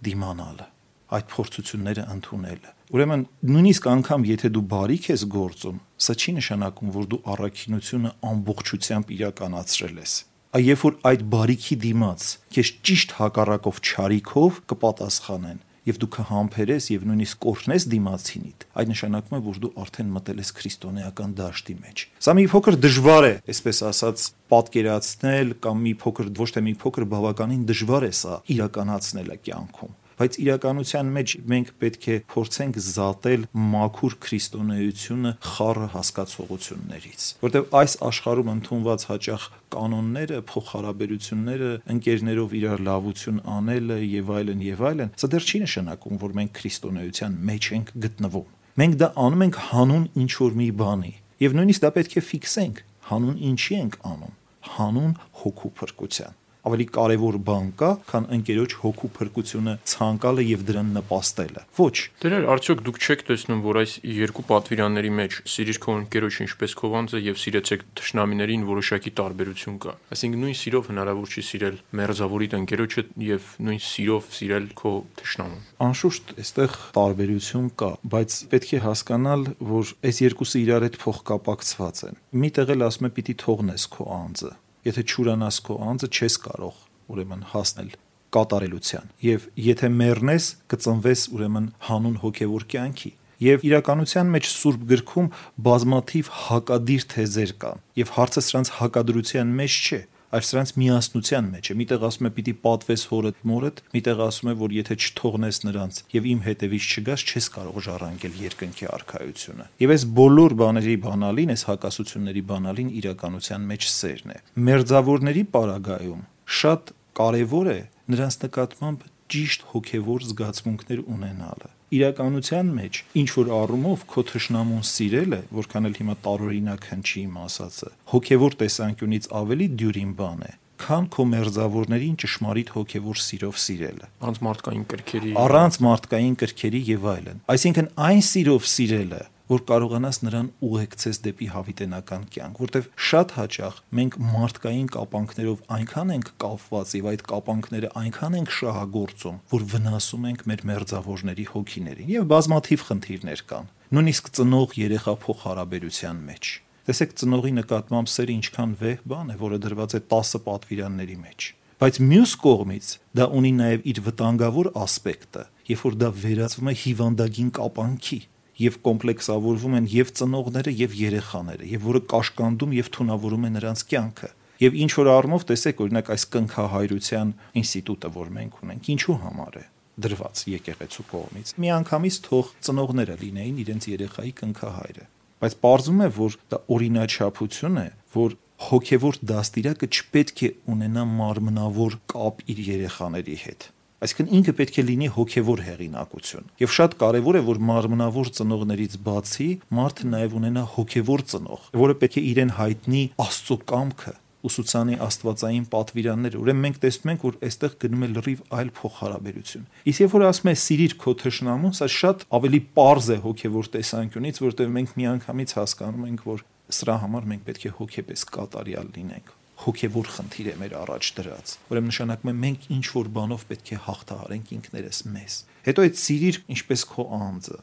դիմանալը, 0.09 0.67
այդ 1.13 1.29
փորձությունները 1.35 2.07
ընդունելը։ 2.15 2.73
Ուրեմն 2.89 3.23
նույնիսկ 3.53 3.87
անգամ 3.93 4.25
եթե 4.33 4.49
դու 4.57 4.65
բարիք 4.73 5.11
ես 5.13 5.27
գործում, 5.37 5.77
սա 6.09 6.17
չի 6.17 6.33
նշանակում, 6.39 6.93
որ 6.97 7.07
դու 7.13 7.21
առաքինությունը 7.35 8.13
ամբողջությամբ 8.33 9.13
իրականացրել 9.19 10.01
ես 10.01 10.13
այ 10.49 10.63
երբ 10.65 10.79
որ 10.81 10.95
այդ 11.05 11.23
բարիքի 11.29 11.75
դիմաց 11.83 12.23
քեզ 12.55 12.69
ճիշտ 12.89 13.11
հակառակով 13.19 13.81
ճարիքով 13.85 14.55
կպատասխանեն 14.71 15.59
եւ 15.89 15.99
դու 16.01 16.09
կհամբերես 16.15 16.87
եւ 16.89 17.05
նույնիսկ 17.09 17.39
կորնես 17.45 17.85
դիմացինիդ 17.91 18.65
այդ 18.81 18.89
նշանակում 18.93 19.37
է 19.37 19.41
որ 19.45 19.59
դու 19.65 19.71
արդեն 19.83 20.09
մտել 20.15 20.41
ես 20.41 20.51
քրիստոնեական 20.57 21.37
դաշտի 21.37 21.75
մեջ 21.85 22.03
սա 22.25 22.35
մի 22.39 22.47
փոքր 22.55 22.79
դժվար 22.89 23.29
է 23.29 23.33
այսպես 23.53 23.81
ասած 23.93 24.25
պատկերացնել 24.53 25.55
կամ 25.69 25.85
մի 25.85 25.93
փոքր 26.01 26.33
ոչ 26.41 26.49
թե 26.57 26.65
մի 26.65 26.75
փոքր 26.81 27.09
բավականին 27.13 27.63
դժվար 27.69 28.09
է 28.09 28.13
սա 28.19 28.41
իրականացնելը 28.57 29.41
կյանքում 29.45 29.97
բայց 30.19 30.35
իրականության 30.43 31.11
մեջ 31.15 31.33
մենք 31.51 31.69
պետք 31.79 32.05
է 32.11 32.15
փորձենք 32.33 32.79
զատել 32.85 33.43
մաքուր 33.73 34.15
քրիստոնեությունը 34.25 35.31
խառը 35.49 35.87
հասկացողություններից, 35.93 37.27
որտեղ 37.45 37.69
այս 37.79 37.95
աշխարհում 38.09 38.51
ընդունված 38.53 39.05
հաճախ 39.09 39.45
կանոնները, 39.75 40.39
փոխհարաբերությունները, 40.49 41.71
ընկերներով 41.95 42.55
իրար 42.59 42.83
լավություն 42.89 43.39
անելը 43.55 43.99
եւ 44.09 44.33
այլն 44.39 44.65
եւ 44.67 44.83
այլն, 44.89 45.13
սա 45.23 45.31
դեռ 45.31 45.47
չի 45.47 45.61
նշանակում, 45.63 46.19
որ 46.25 46.35
մենք 46.39 46.53
քրիստոնեության 46.59 47.39
մեջ 47.49 47.69
ենք 47.79 47.93
գտնվում։ 48.09 48.51
Մենք 48.79 48.99
դա 48.99 49.09
անում 49.23 49.45
ենք 49.47 49.61
հանուն 49.69 50.05
ինչ 50.19 50.31
որ 50.39 50.59
մի 50.59 50.69
բանի, 50.83 51.13
եւ 51.47 51.57
նույնիսկ 51.59 51.85
դա 51.85 51.93
պետք 51.99 52.19
է 52.19 52.25
ֆիքսենք, 52.29 52.83
հանուն 53.09 53.39
ինչի 53.49 53.79
ենք 53.79 53.97
անում, 54.09 54.35
հանուն 54.75 55.17
հոգու 55.43 55.73
փրկության 55.79 56.39
ավելի 56.69 56.85
կարևոր 56.95 57.37
բան 57.49 57.69
կա, 57.79 57.89
քան 58.09 58.25
ընկերոջ 58.37 58.73
հոգու 58.83 59.09
փրկությունը 59.17 59.73
ցանկալը 59.89 60.45
եւ 60.45 60.65
դրան 60.69 60.91
նպաստելը։ 60.99 61.63
Ոչ։ 61.79 61.95
Դերեր, 62.21 62.45
արդյոք 62.53 62.83
դուք 62.85 62.99
չեք 62.99 63.23
տեսնում, 63.29 63.63
որ 63.65 63.79
այս 63.81 63.93
երկու 64.19 64.45
պատվիրանների 64.49 65.11
մեջ 65.19 65.37
սիրիր 65.49 65.79
քո 65.83 65.95
ընկերոջ 65.99 66.39
ինչպես 66.45 66.75
քո 66.79 66.91
վանձը 66.93 67.21
եւ 67.25 67.39
սիրեցեք 67.43 67.85
թշնամիներին 67.99 68.65
որոշակի 68.69 69.13
տարբերություն 69.19 69.79
կա։ 69.83 69.95
Այսինքն 70.13 70.43
նույն 70.45 70.57
սիրով 70.59 70.89
հնարավոր 70.93 71.33
չի 71.33 71.43
սիրել 71.49 71.79
մերձավորիդ 71.99 72.55
ընկերոջը 72.59 73.03
եւ 73.29 73.49
նույն 73.69 73.81
սիրով 73.89 74.29
սիրել 74.39 74.69
քո 74.79 74.93
թշնամուն։ 75.19 75.67
Անշուշտ, 75.89 76.33
այստեղ 76.43 76.79
տարբերություն 76.99 77.69
կա, 77.79 77.91
բայց 78.13 78.39
պետք 78.53 78.73
է 78.79 78.81
հասկանալ, 78.85 79.45
որ 79.73 79.93
այս 80.09 80.23
երկուսը 80.29 80.63
իրար 80.63 80.87
հետ 80.89 80.97
փոխկապակցված 81.03 82.03
են։ 82.09 82.23
Միտեղ 82.45 82.73
էլ 82.75 82.89
ասում 82.89 83.09
է 83.09 83.13
պիտի 83.19 83.37
թողնես 83.45 83.87
քո 83.95 84.09
անձը 84.19 84.55
Եթե 84.87 85.03
ճուրանաս 85.11 85.57
քո 85.67 85.75
անձը, 85.89 86.07
չես 86.15 86.35
կարող 86.45 86.77
ուրեմն 87.09 87.41
հասնել 87.53 87.89
կատարելության։ 88.35 89.09
Եվ 89.25 89.47
եթե 89.65 89.89
մեռնես, 89.99 90.45
կծնվես 90.71 91.23
ուրեմն 91.35 91.67
հանուն 91.87 92.19
հոգևոր 92.23 92.65
կյանքի։ 92.73 93.11
Եվ 93.39 93.65
իրականության 93.69 94.31
մեջ 94.35 94.47
Սուրբ 94.51 94.81
գրքում 94.89 95.27
բազմաթիվ 95.67 96.31
հակադիր 96.45 97.05
թեզեր 97.13 97.53
կան, 97.63 97.83
եւ 97.99 98.09
հարցը 98.15 98.43
սրանց 98.49 98.71
հակադրության 98.79 99.53
մեջ 99.59 99.77
չէ, 99.79 100.01
այլ 100.29 100.43
սրանց 100.45 100.71
միասնության 100.79 101.47
մեջ 101.53 101.69
է։ 101.69 101.75
Միտեղ 101.79 102.03
ասում 102.09 102.27
է 102.29 102.31
պիտի 102.37 102.53
պատվես 102.65 103.03
հորդ 103.09 103.39
մորդ, 103.49 103.81
միտեղ 103.95 104.21
ասում 104.25 104.51
է 104.51 104.53
որ 104.59 104.75
եթե 104.77 104.97
չթողնես 104.99 105.59
նրանց 105.65 106.01
եւ 106.13 106.27
իմ 106.29 106.43
հետևից 106.45 106.89
չգաս, 106.89 107.25
չես 107.29 107.47
կարող 107.55 107.79
ժառանգել 107.89 108.37
երկնքի 108.45 108.89
արքայությունը։ 108.99 109.65
Եվ 109.79 109.93
այս 109.95 110.05
բոլոր 110.19 110.55
բաների 110.59 110.95
բանալին, 111.07 111.53
այս 111.55 111.65
հակասությունների 111.69 112.43
բանալին 112.53 112.93
իրականության 112.99 113.67
մեջ 113.73 113.89
սերն 113.89 114.35
է։ 114.35 114.39
Մերձավորների 114.69 115.43
պարագայում 115.55 116.21
շատ 116.59 116.93
կարևոր 117.19 117.73
է 117.73 117.79
նրանց 118.13 118.39
նկատմամբ 118.45 119.09
ճիշտ 119.29 119.67
հոգևոր 119.73 120.29
զգացմունքներ 120.29 121.03
ունենալը 121.09 121.73
իրականության 121.89 122.71
մեջ 122.79 122.97
ինչ 123.19 123.29
որ 123.33 123.51
առումով 123.59 124.03
քո 124.13 124.23
թշնամուն 124.29 124.83
սիրելը, 124.89 125.39
որքան 125.59 125.89
էլ 125.89 125.95
հիմա 125.99 126.15
տարօրինակ 126.25 126.87
հնչի 126.89 127.21
իմ 127.25 127.39
ասածը, 127.43 127.89
հոգևոր 128.13 128.57
տեսանկյունից 128.59 129.29
ավելի 129.39 129.67
դյուրին 129.79 130.11
բան 130.19 130.43
է, 130.45 130.51
քան 130.79 131.09
քո 131.15 131.25
մերձավորներին 131.33 132.15
ճշմարիտ 132.23 132.69
հոգևոր 132.77 133.21
սիրով 133.25 133.57
սիրելը։ 133.65 134.07
Առանց 134.19 134.39
մարդկային 134.47 134.85
կրքերի։ 134.93 135.33
Առանց 135.43 135.79
մարդկային 135.89 136.37
կրքերի 136.39 136.81
եւ 136.93 137.09
այլն։ 137.13 137.41
Այսինքն 137.55 137.89
այն 138.09 138.23
սիրով 138.29 138.69
սիրելը, 138.69 139.21
որ 139.49 139.63
կարողանաս 139.69 140.17
նրան 140.25 140.47
ուղեկցես 140.61 141.19
դեպի 141.25 141.47
հավիտենական 141.53 142.25
կյանք, 142.35 142.59
որտեվ 142.63 142.89
շատ 143.09 143.33
հաճախ 143.39 143.79
մենք 143.99 144.17
մարդկային 144.29 144.89
կապանքներով 144.93 145.63
այնքան 145.75 146.13
ենք 146.15 146.31
կապված 146.43 146.93
եւ 146.99 147.09
այդ 147.09 147.23
կապանքները 147.33 147.91
այնքան 148.03 148.37
ենք 148.39 148.53
շահագործում, 148.59 149.39
որ 149.49 149.67
վնասում 149.73 150.27
ենք 150.29 150.43
մեր 150.49 150.65
մերձավորների 150.69 151.45
հոգիներին 151.49 152.11
եւ 152.13 152.27
բազմաթիվ 152.29 152.87
խնդիրներ 152.89 153.45
կան։ 153.49 153.69
Նույնիսկ 153.89 154.33
ծնող 154.37 154.75
երեխա 154.79 155.13
փոխհարաբերության 155.25 156.19
մեջ։ 156.29 156.51
Տեսեք 156.89 157.15
ծնողի 157.21 157.51
նկատմամբ 157.57 158.09
սերը 158.09 158.35
ինչքան 158.39 158.71
վեհ 158.79 159.01
բան 159.09 159.33
է, 159.33 159.39
որը 159.39 159.57
դրված 159.65 159.95
է 159.97 160.01
10 160.13 160.43
պատվիրանների 160.45 161.17
մեջ 161.25 161.49
բայց 161.79 161.97
մյուս 162.03 162.31
կողմից 162.43 162.87
դա 163.15 163.25
ունի 163.39 163.51
նաև 163.55 163.85
իր 163.87 163.99
վտանգավոր 164.03 164.67
ասպեկտը, 164.83 165.43
երբ 165.69 165.83
որ 165.85 165.93
դա 166.01 166.09
վերածվում 166.23 166.71
է 166.71 166.73
հիվանդագին 166.81 167.51
կապանքի, 167.55 168.19
եւ 168.59 168.77
կոմպլեքսավորվում 168.85 169.75
են 169.79 169.89
եւ 169.93 170.13
ծնողները 170.19 170.73
եւ 170.79 170.95
երեխաները 170.99 171.69
եւ 171.69 171.85
որը 171.89 172.01
կաշկանդում 172.13 172.75
եւ 172.79 172.91
թունավորում 172.95 173.47
է 173.49 173.51
նրանց 173.55 173.83
կյանքը 173.93 174.29
եւ 174.59 174.75
ինչ 174.83 174.91
որ 174.99 175.09
առումով 175.15 175.45
տեսեք 175.49 175.83
օրինակ 175.85 176.09
այս 176.15 176.25
կնքահայրության 176.35 177.29
ինստիտուտը 177.61 178.11
որ 178.19 178.33
մենք 178.39 178.59
ունենք 178.65 178.89
ինչու 178.95 179.17
համար 179.23 179.59
է 179.59 179.63
դրված 179.99 180.43
եկեղեցու 180.49 181.05
կողմից 181.13 181.53
միանգամից 181.63 182.19
թող 182.27 182.51
ծնողները 182.67 183.15
լինեին 183.23 183.63
իրենց 183.63 183.87
երեխայի 183.93 184.33
կնքահայրը 184.39 185.07
բայց 185.39 185.57
ողջում 185.63 186.03
է 186.03 186.09
որ 186.19 186.37
դա 186.51 186.59
օրինաչափություն 186.75 187.79
է 187.79 187.87
որ 188.15 188.37
հոգևոր 188.69 189.19
դաստիարակը 189.31 189.87
չպետք 189.87 190.41
է 190.43 190.49
ունենա 190.73 191.03
մարմնավոր 191.15 191.99
կապ 192.11 192.41
իր 192.51 192.63
երեխաների 192.69 193.37
հետ 193.45 193.67
Այսինքն 193.99 194.29
ինքը 194.37 194.53
պետք 194.55 194.77
է 194.79 194.83
լինի 194.87 195.07
հոգևոր 195.11 195.61
հեղինակություն։ 195.65 196.45
Եվ 196.61 196.71
շատ 196.75 196.93
կարևոր 197.01 197.37
է, 197.39 197.41
որ 197.49 197.57
մարմնավոր 197.67 198.29
ծնողներից 198.37 198.93
բացի 199.03 199.47
մարդը 199.75 200.09
նաև 200.13 200.35
ունենա 200.39 200.63
հոգևոր 200.77 201.23
ծնող, 201.33 201.65
որը 201.83 201.95
պետք 201.99 202.15
է 202.15 202.23
իրեն 202.29 202.53
հայտնի 202.59 203.01
Աստծո 203.19 203.57
կամքը, 203.73 204.13
ուսուցանի 204.47 204.95
աստվածային 205.03 205.65
պատվիրաններ։ 205.73 206.37
Ուրեմն 206.39 206.63
մենք 206.63 206.77
տեսնում 206.85 207.11
ենք, 207.11 207.25
որ 207.27 207.39
այստեղ 207.49 207.73
գնում 207.83 208.05
է 208.05 208.09
լրիվ 208.13 208.43
այլ 208.55 208.69
փոխհարաբերություն։ 208.79 209.65
Իսկ 209.91 210.03
երբ 210.05 210.15
որ 210.15 210.25
ասում 210.29 210.51
է 210.51 210.53
սիրիր 210.63 210.95
քո 211.03 211.15
թշնամուն, 211.23 211.75
սա 211.75 211.89
շատ 211.99 212.23
ավելի 212.39 212.61
པարզ 212.69 213.09
է 213.09 213.17
հոգևոր 213.25 213.69
տեսանկյունից, 213.75 214.39
որտեղ 214.47 214.71
մենք 214.79 214.95
միանգամից 215.01 215.55
հասկանում 215.59 216.07
ենք, 216.13 216.23
որ 216.29 216.47
սրա 216.79 216.95
համար 217.03 217.29
մենք 217.33 217.45
պետք 217.49 217.67
է 217.67 217.75
հոգեպես 217.81 218.25
կատարյալ 218.39 218.95
լինենք 218.95 219.35
հոգևոր 219.63 220.09
խնդիր 220.15 220.47
է 220.49 220.53
մեր 220.59 220.75
առաջ 220.79 221.09
դրած։ 221.19 221.53
Ուրեմն 221.69 221.91
նշանակում 221.91 222.31
է 222.31 222.35
մենք 222.43 222.67
ինչ 222.75 222.85
որ 222.95 223.09
բանով 223.17 223.43
պետք 223.49 223.71
է 223.75 223.79
հաղթահարենք 223.89 224.53
ինքներս 224.59 224.99
մեզ։ 225.15 225.35
Հետո 225.67 225.85
այդ 225.89 225.99
սիրիր 225.99 226.39
ինչպես 226.55 226.85
քո 226.93 227.05
անձը։ 227.19 227.59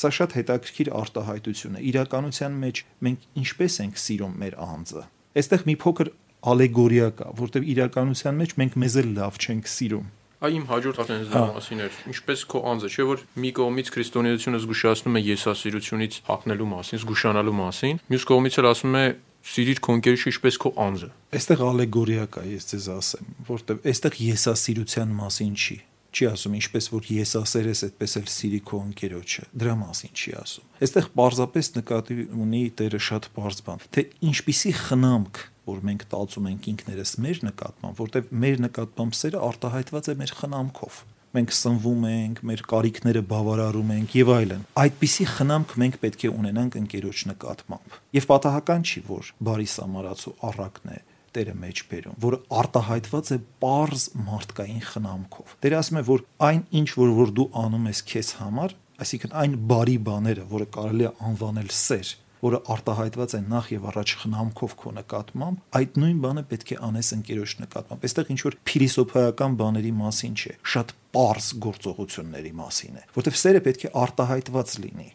Սա 0.00 0.10
շատ 0.16 0.36
հետաքրքիր 0.38 0.90
արտահայտություն 1.00 1.76
է։ 1.76 1.82
Իրականության 1.90 2.54
մեջ 2.60 2.84
մենք 3.04 3.26
ինչպես 3.40 3.74
ենք 3.84 4.00
սիրում 4.00 4.38
մեր 4.40 4.54
անձը։ 4.70 5.02
Այստեղ 5.40 5.66
մի 5.70 5.74
փոքր 5.82 6.10
ալեգորիա 6.40 7.08
կա, 7.18 7.26
որտեղ 7.40 7.68
իրականության 7.74 8.40
մեջ 8.40 8.54
մենք 8.60 8.78
մեզ 8.80 8.96
էլ 9.00 9.10
լավ 9.18 9.38
չենք 9.44 9.70
սիրում։ 9.74 10.08
Այ 10.40 10.54
իմ 10.56 10.62
հաջորդ 10.70 10.98
ասենս 11.02 11.26
դրա 11.28 11.40
մասին 11.52 11.80
էր։ 11.84 11.96
Ինչպես 12.10 12.42
քո 12.48 12.60
անձը, 12.70 12.88
չէ՞ 12.96 13.04
որ 13.10 13.24
մի 13.44 13.50
կողմից 13.58 13.90
քրիստոնեությունը 13.92 14.60
զգուշացնում 14.64 15.18
է 15.20 15.22
եսասիրությունից 15.26 16.14
հակնելու 16.30 16.68
մասին, 16.70 17.00
զգուշանալու 17.02 17.56
մասին, 17.60 18.00
մյուս 18.08 18.24
կողմից 18.30 18.56
էլ 18.56 18.68
ասում 18.70 18.96
է 18.96 19.04
սիրիր 19.50 19.80
քո 19.84 19.94
ընկերոջը 19.98 20.30
ինչպես 20.30 20.58
քո 20.60 20.72
անձը։ 20.84 21.08
Այստեղ 21.40 21.62
ալեգորիա 21.70 22.26
կա, 22.34 22.42
ես 22.50 22.66
ձեզ 22.70 22.88
ասեմ, 22.96 23.30
որտեվ 23.50 23.86
այստեղ 23.90 24.18
եսասիրության 24.30 25.14
մասին 25.20 25.54
չի 25.60 25.78
չի 26.10 26.26
ասում 26.30 26.56
ինչպես 26.58 26.88
որ 26.90 27.08
եսասեր 27.14 27.68
ես 27.70 27.82
այդպես 27.86 28.14
էլ 28.18 28.26
սիրի 28.34 28.60
քո 28.66 28.78
ընկերոջը 28.88 29.44
դրա 29.62 29.74
մասին 29.80 30.14
չի 30.18 30.32
ասում 30.40 30.80
այստեղ 30.86 31.06
պարզապես 31.20 31.70
նկատի 31.76 32.16
ունի 32.44 32.62
Տերը 32.80 33.00
շատ 33.06 33.28
պարզ 33.36 33.62
բան 33.68 33.84
թե 33.94 34.04
ինչպիսի 34.30 34.72
խնամք 34.80 35.42
որ 35.70 35.84
մենք 35.86 36.04
տածում 36.10 36.50
ենք 36.50 36.68
ինքներս 36.74 37.14
մեր 37.26 37.40
նկատմամբ 37.46 38.02
որտեվ 38.02 38.34
մեր 38.42 38.62
նկատմամբ 38.66 39.18
սերը 39.20 39.42
արտահայտված 39.50 40.10
է 40.10 40.16
մեր 40.20 40.34
խնամքով 40.40 41.00
մենք 41.36 41.52
սնվում 41.54 42.06
ենք, 42.10 42.40
մեր 42.50 42.62
կարիքները 42.70 43.22
բավարարում 43.30 43.92
ենք 43.96 44.16
եւ 44.18 44.32
այլն։ 44.34 44.64
Այդպիսի 44.82 45.26
խնամք 45.30 45.74
մենք 45.82 45.98
պետք 46.02 46.24
է 46.26 46.32
ունենանք 46.40 46.78
ընկերոջ 46.80 47.22
նկատմամբ։ 47.30 47.98
Եվ 48.18 48.26
պատահական 48.30 48.86
չի, 48.90 49.02
որ 49.10 49.30
բարի 49.50 49.68
սամարացու 49.74 50.34
առակն 50.50 50.94
է 50.96 51.00
Տերը 51.30 51.52
մեջ 51.62 51.80
բերում, 51.86 52.14
որը 52.24 52.38
արտահայտված 52.58 53.28
է 53.30 53.36
པարզ 53.62 54.04
մարդկային 54.26 54.80
խնամքով։ 54.88 55.52
Տերը 55.62 55.76
ասում 55.78 55.98
է, 56.00 56.02
որ 56.08 56.24
այն 56.46 56.62
ինչ 56.80 56.88
որ 56.98 57.12
որ 57.20 57.30
դու 57.38 57.46
անում 57.60 57.86
ես 57.86 58.00
քեզ 58.10 58.30
համար, 58.40 58.74
այսինքն 59.04 59.36
այն 59.42 59.54
բարի 59.70 59.94
բաները, 60.10 60.46
որը 60.50 60.66
կարելի 60.74 61.06
է 61.06 61.12
անվանել 61.30 61.70
սեր, 61.76 62.10
որը 62.40 62.60
արտահայտված 62.74 63.34
է 63.36 63.40
նախ 63.50 63.70
եւ 63.74 63.86
առաջ 63.90 64.14
խնամքով 64.20 64.74
քո 64.80 64.92
նկատմամբ, 65.00 65.62
այդ 65.80 66.00
նույն 66.00 66.18
բանը 66.24 66.44
պետք 66.50 66.72
է 66.74 66.80
անես 66.88 67.12
ընկերոջ 67.20 67.54
նկատմամբ։ 67.60 68.08
Այստեղ 68.10 68.32
ինչ 68.34 68.40
որ 68.48 68.58
փիլիսոփայական 68.70 69.56
բաների 69.60 69.94
մասին 70.00 70.36
չէ, 70.40 70.56
շատ 70.74 70.94
པարզ 71.10 71.46
գործողությունների 71.66 72.52
մասին 72.60 73.00
է, 73.00 73.06
որտեղ 73.18 73.40
սերը 73.40 73.64
պետք 73.66 73.88
է 73.90 73.94
արտահայտված 74.04 74.76
լինի 74.84 75.08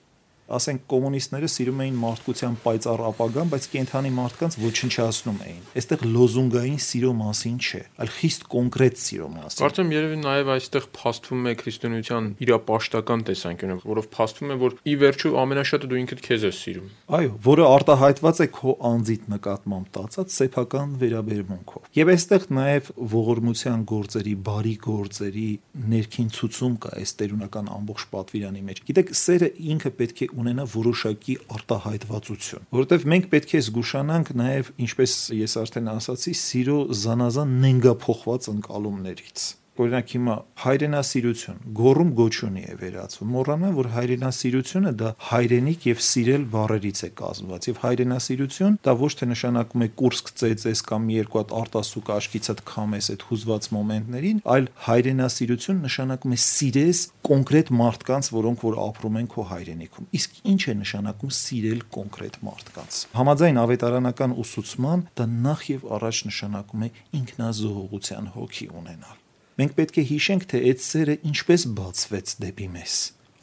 ասենք 0.45 0.83
կոմունիստները 0.91 1.47
սիրում 1.49 1.79
էին 1.85 1.95
մարդկության 2.01 2.55
պայծառ 2.61 3.01
ապագան, 3.09 3.49
բայց 3.49 3.63
կենթանի 3.73 4.11
մարդկանց 4.15 4.57
ոչնչացնում 4.61 5.39
էին։ 5.45 5.63
Այստեղ 5.81 6.03
լոզունգային 6.15 6.77
սիրո 6.85 7.13
մասին 7.21 7.55
չէ, 7.65 7.81
այլ 8.05 8.11
խիստ 8.15 8.45
կոնկրետ 8.53 8.99
սիրո 9.01 9.29
մասին։ 9.35 9.65
Կարծեմ 9.65 9.93
երևի 9.95 10.19
նաև 10.21 10.51
այստեղ 10.55 10.85
փաստվում 10.95 11.49
է 11.49 11.53
քրիստոնեության 11.65 12.29
իրապաշտական 12.45 13.25
տեսանկյունը, 13.25 13.77
որով 13.89 14.09
փաստվում 14.15 14.53
է, 14.53 14.59
որ 14.61 14.77
ի 14.85 14.95
վերջո 15.01 15.33
ամենաշատը 15.41 15.89
դու 15.89 15.99
ինքդ 16.05 16.23
քեզ 16.25 16.45
ես 16.45 16.61
սիրում։ 16.65 16.89
Այո, 17.15 17.31
որը 17.45 17.65
արտահայտված 17.75 18.41
է 18.45 18.47
քո 18.55 18.75
անձիդ 18.85 19.27
նկատմամբ 19.33 19.89
տածած 19.95 20.35
սեփական 20.35 20.95
վերաբերմունքով։ 21.01 21.89
Եվ 21.95 22.11
այստեղ 22.15 22.47
նաև 22.55 22.91
ողորմության 23.15 23.85
գործերի, 23.95 24.35
բարի 24.45 24.75
գործերի 24.85 25.49
ներքին 25.95 26.29
ցուցում 26.35 26.75
կա 26.85 26.93
այս 26.95 27.15
տերունական 27.19 27.71
ամբողջ 27.75 28.05
պատվիրանի 28.15 28.63
մեջ։ 28.65 28.81
Գիտեք, 28.85 29.13
սերը 29.15 29.49
ինքը 29.75 29.91
պետք 29.95 30.21
է 30.25 30.29
ունենա 30.35 30.65
որոշակի 30.75 31.35
արտահայտվածություն, 31.55 32.65
որովհետև 32.75 33.05
մենք 33.15 33.29
պետք 33.35 33.53
է 33.55 33.61
զգուշանանք 33.65 34.33
նաև, 34.43 34.71
ինչպես 34.85 35.19
ես 35.41 35.59
արդեն 35.65 35.91
ասացի, 35.95 36.33
սիրո 36.45 36.79
զանազան 37.05 37.53
նենգափոխված 37.65 38.49
ընկալումներից 38.55 39.45
օրինակ 39.83 40.11
հիմա 40.15 40.35
հայրենասիրություն 40.63 41.57
գոռում 41.75 42.11
գոչունի 42.19 42.61
է 42.65 42.75
վերածվում 42.79 43.31
մոռանում 43.35 43.73
որ 43.75 43.89
հայրենասիրությունը 43.95 44.93
դա 45.01 45.09
հայրենիք 45.29 45.87
եւ 45.89 46.03
սիրել 46.05 46.45
բառերից 46.55 47.01
է 47.05 47.09
կազմված 47.19 47.67
եւ 47.69 47.81
հայրենասիրություն 47.83 48.77
դա 48.85 48.95
ոչ 49.01 49.11
թե 49.19 49.27
նշանակում 49.31 49.85
է 49.85 49.89
կուրսք 49.99 50.31
ծեծես 50.41 50.83
կամ 50.91 51.09
երկու 51.15 51.41
հատ 51.41 51.53
արտասուք 51.59 52.11
աչքիցդ 52.15 52.63
քամես 52.71 53.09
այդ 53.15 53.25
հուզված 53.29 53.69
մոմենտներին 53.75 54.39
այլ 54.55 54.69
հայրենասիրություն 54.85 55.83
նշանակում 55.85 56.35
է 56.35 56.39
սիրես 56.45 57.03
կոնկրետ 57.25 57.73
մարդկանց 57.81 58.31
որոնք 58.35 58.65
որ 58.65 58.79
ապրում 58.85 59.19
են 59.19 59.29
քո 59.35 59.45
հայրենիքում 59.51 60.09
իսկ 60.19 60.39
ինչ 60.55 60.61
է 60.65 60.77
նշանակում 60.85 61.35
սիրել 61.41 61.83
կոնկրետ 61.97 62.39
մարդկանց 62.45 63.01
համաձայն 63.19 63.61
ավետարանական 63.65 64.37
ուսուցման 64.45 65.05
դա 65.19 65.29
նախ 65.49 65.67
եւ 65.73 65.85
առաջ 65.99 66.23
նշանակում 66.31 66.85
է 66.85 66.93
ինքնազոհողության 67.19 68.33
հոգի 68.37 68.71
ունենալ 68.81 69.24
Մենք 69.55 69.75
պետք 69.75 69.97
է 70.01 70.03
հիշենք, 70.09 70.45
թե 70.51 70.59
այդ 70.67 70.81
սերը 70.83 71.13
ինչպես 71.29 71.63
բացվեց 71.77 72.31
դեպի 72.43 72.65
մեզ 72.75 72.95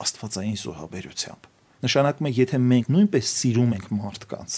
աստվածային 0.03 0.59
զոհաբերությամբ։ 0.62 1.46
Նշանակում 1.83 2.29
է, 2.29 2.33
եթե 2.37 2.59
մենք 2.68 2.90
նույնպես 2.92 3.31
սիրում 3.33 3.72
ենք 3.79 3.87
մարդկանց, 3.96 4.57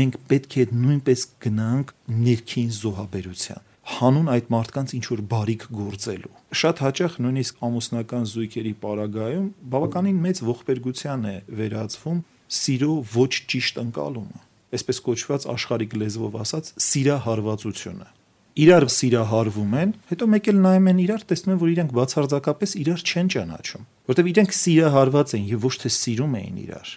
մենք 0.00 0.18
պետք 0.30 0.56
է 0.60 0.66
նույնպես 0.80 1.24
գնանք 1.46 1.94
ներքին 2.20 2.70
զոհաբերության 2.80 3.66
հանուն 3.90 4.28
այդ 4.30 4.50
մարդկանց 4.54 4.92
ինչ 5.00 5.04
որ 5.10 5.22
բարիք 5.30 5.64
գործելու։ 5.74 6.34
Շատ 6.60 6.82
հաճախ 6.84 7.16
նույնիսկ 7.24 7.64
ամուսնական 7.66 8.28
զույգերի 8.30 8.74
պարագայում 8.84 9.48
բավականին 9.72 10.20
մեծ 10.26 10.42
ողբերգության 10.50 11.26
է 11.30 11.34
վերածվում 11.60 12.22
սիրո 12.60 12.92
ոչ 13.16 13.32
ճիշտ 13.50 13.82
ընկալումը։ 13.88 14.40
Այսպես 14.70 15.02
կոչված 15.08 15.48
աշխարհիկ 15.56 15.98
լեզվով 16.04 16.40
ասած 16.44 16.72
սիրահարվածությունը 16.90 18.10
իրար 18.58 18.86
սիրահարվում 18.90 19.76
են, 19.80 19.92
հետո 20.10 20.26
մեկ 20.34 20.48
էլ 20.50 20.58
նայում 20.64 20.88
են 20.90 21.02
իրար, 21.04 21.22
տեսնում 21.30 21.52
են, 21.54 21.60
որ 21.60 21.70
իրենք 21.74 21.92
բացարձակապես 22.00 22.74
իրար 22.80 23.04
չեն 23.06 23.30
ճանաչում, 23.34 23.86
որտեղ 24.10 24.30
իրենք 24.30 24.56
սիրահարված 24.60 25.34
են 25.38 25.46
եւ 25.50 25.66
ոչ 25.70 25.74
թե 25.80 25.92
սիրում 26.00 26.34
էին 26.40 26.58
իրար։ 26.64 26.90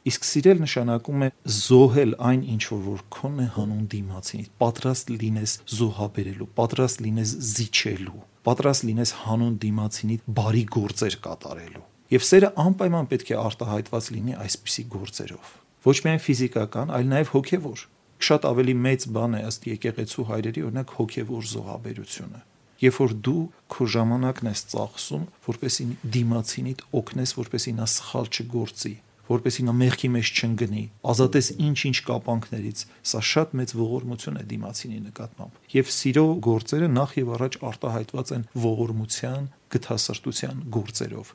Իսկ 0.00 0.24
սիրել 0.24 0.60
նշանակում 0.64 1.24
է 1.26 1.28
զոհել 1.60 2.12
այն 2.30 2.44
ինչ 2.54 2.62
որ 2.72 3.00
քոնն 3.12 3.40
է 3.44 3.48
հանուն 3.56 3.82
դիմացին, 3.92 4.46
պատրաստ 4.62 5.10
լինես 5.20 5.52
զոհաբերելու, 5.76 6.48
պատրաստ 6.56 7.02
լինես 7.04 7.34
զիջելու, 7.50 8.22
պատրաստ 8.48 8.86
լինես 8.88 9.12
հանուն 9.26 9.58
դիմացինի 9.60 10.16
բարի 10.40 10.64
գործեր 10.80 11.18
կատարելու։ 11.26 11.84
Եվ 12.10 12.24
սերը 12.30 12.50
անպայման 12.64 13.10
պետք 13.12 13.28
է 13.30 13.36
արտահայտված 13.44 14.08
լինի 14.16 14.38
այսպիսի 14.40 14.84
գործերով։ 14.96 15.52
Ոչ 15.84 15.96
միայն 16.06 16.24
ֆիզիկական, 16.24 16.94
այլ 16.96 17.12
նաև 17.12 17.34
հոգևոր 17.36 17.84
շատ 18.28 18.46
ավելի 18.50 18.74
մեծ 18.86 19.06
բան 19.16 19.36
է 19.38 19.42
ըստ 19.50 19.66
եկեղեցու 19.70 20.24
հայրերի 20.30 20.64
օրինակ 20.70 20.94
հոգևոր 21.00 21.50
զոհաբերությունը 21.50 22.40
երբ 22.80 22.96
որ 23.00 23.14
դու 23.26 23.42
քո 23.74 23.86
ժամանակն 23.94 24.50
ես 24.50 24.60
ծախսում 24.72 25.24
որպեսի 25.46 25.86
դիմացինիդ 26.16 26.82
օգնես 27.00 27.34
որպեսի 27.40 27.72
նա 27.80 27.86
սխալ 27.94 28.30
չգործի 28.30 28.94
որպեսի 29.30 29.64
նա 29.66 29.74
մեղքի 29.80 30.08
մեջ 30.14 30.30
չընկնի 30.40 30.84
ազատես 31.12 31.50
ինչ-ինչ 31.66 31.98
կապանքներից 32.08 32.80
սա 33.10 33.20
շատ 33.30 33.52
մեծ 33.60 33.74
ողորմություն 33.80 34.40
է 34.40 34.44
դիմացինի 34.52 34.98
նկատմամբ 35.10 35.74
եւ 35.76 35.92
սիրո 35.96 36.24
գործերը 36.46 36.88
նախ 36.96 37.14
եւ 37.20 37.30
առաջ 37.36 37.58
արտահայտված 37.70 38.32
են 38.36 38.46
ողորմության 38.64 39.46
գթասրտության 39.76 40.64
գործերով 40.80 41.30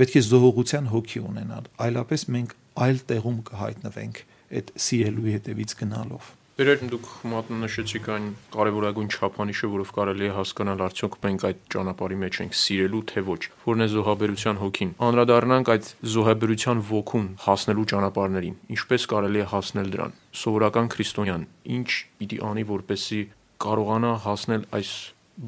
պետք 0.00 0.18
է 0.20 0.24
զոհողության 0.26 0.90
հոգի 0.90 1.24
ունենալ 1.30 1.70
այլապես 1.86 2.26
մենք 2.34 2.54
այլ 2.84 3.00
տեղում 3.10 3.40
կհայտնվենք 3.50 4.20
այդ 4.50 4.76
սիրելու 4.86 5.32
հետևից 5.36 5.74
գնալով։ 5.80 6.36
Վերեր 6.60 6.82
դուք 6.92 7.06
մատնշեցիք 7.30 8.08
այն 8.12 8.24
կարևորագույն 8.52 9.06
չափանիշը, 9.16 9.68
որով 9.74 9.92
կարելի 9.96 10.26
է 10.26 10.32
հասկանալ 10.36 10.82
արդյոք 10.86 11.14
մենք 11.22 11.44
այդ 11.48 11.62
ճանապարհի 11.72 12.18
մեջ 12.20 12.40
ենք 12.44 12.58
սիրելու 12.60 13.00
թե 13.10 13.22
ոչ։ 13.30 13.38
Որն 13.64 13.80
է 13.80 13.86
զոհաբերության 13.94 14.60
հոգին։ 14.60 14.90
Անդրադառնանք 15.08 15.70
այդ 15.72 15.88
զոհաբերության 16.14 16.82
ոգուն 16.90 17.30
հասնելու 17.46 17.86
ճանապարհներին։ 17.94 18.58
Ինչպես 18.76 19.08
կարելի 19.14 19.40
է 19.40 19.48
հասնել 19.54 19.88
դրան։ 19.96 20.14
Սովորական 20.42 20.92
քրիստոնյան 20.92 21.48
ինչ 21.80 21.88
պիտի 22.20 22.38
անի, 22.50 22.66
որպեսզի 22.76 23.22
կարողանա 23.64 24.12
հասնել 24.28 24.68
այս 24.76 24.92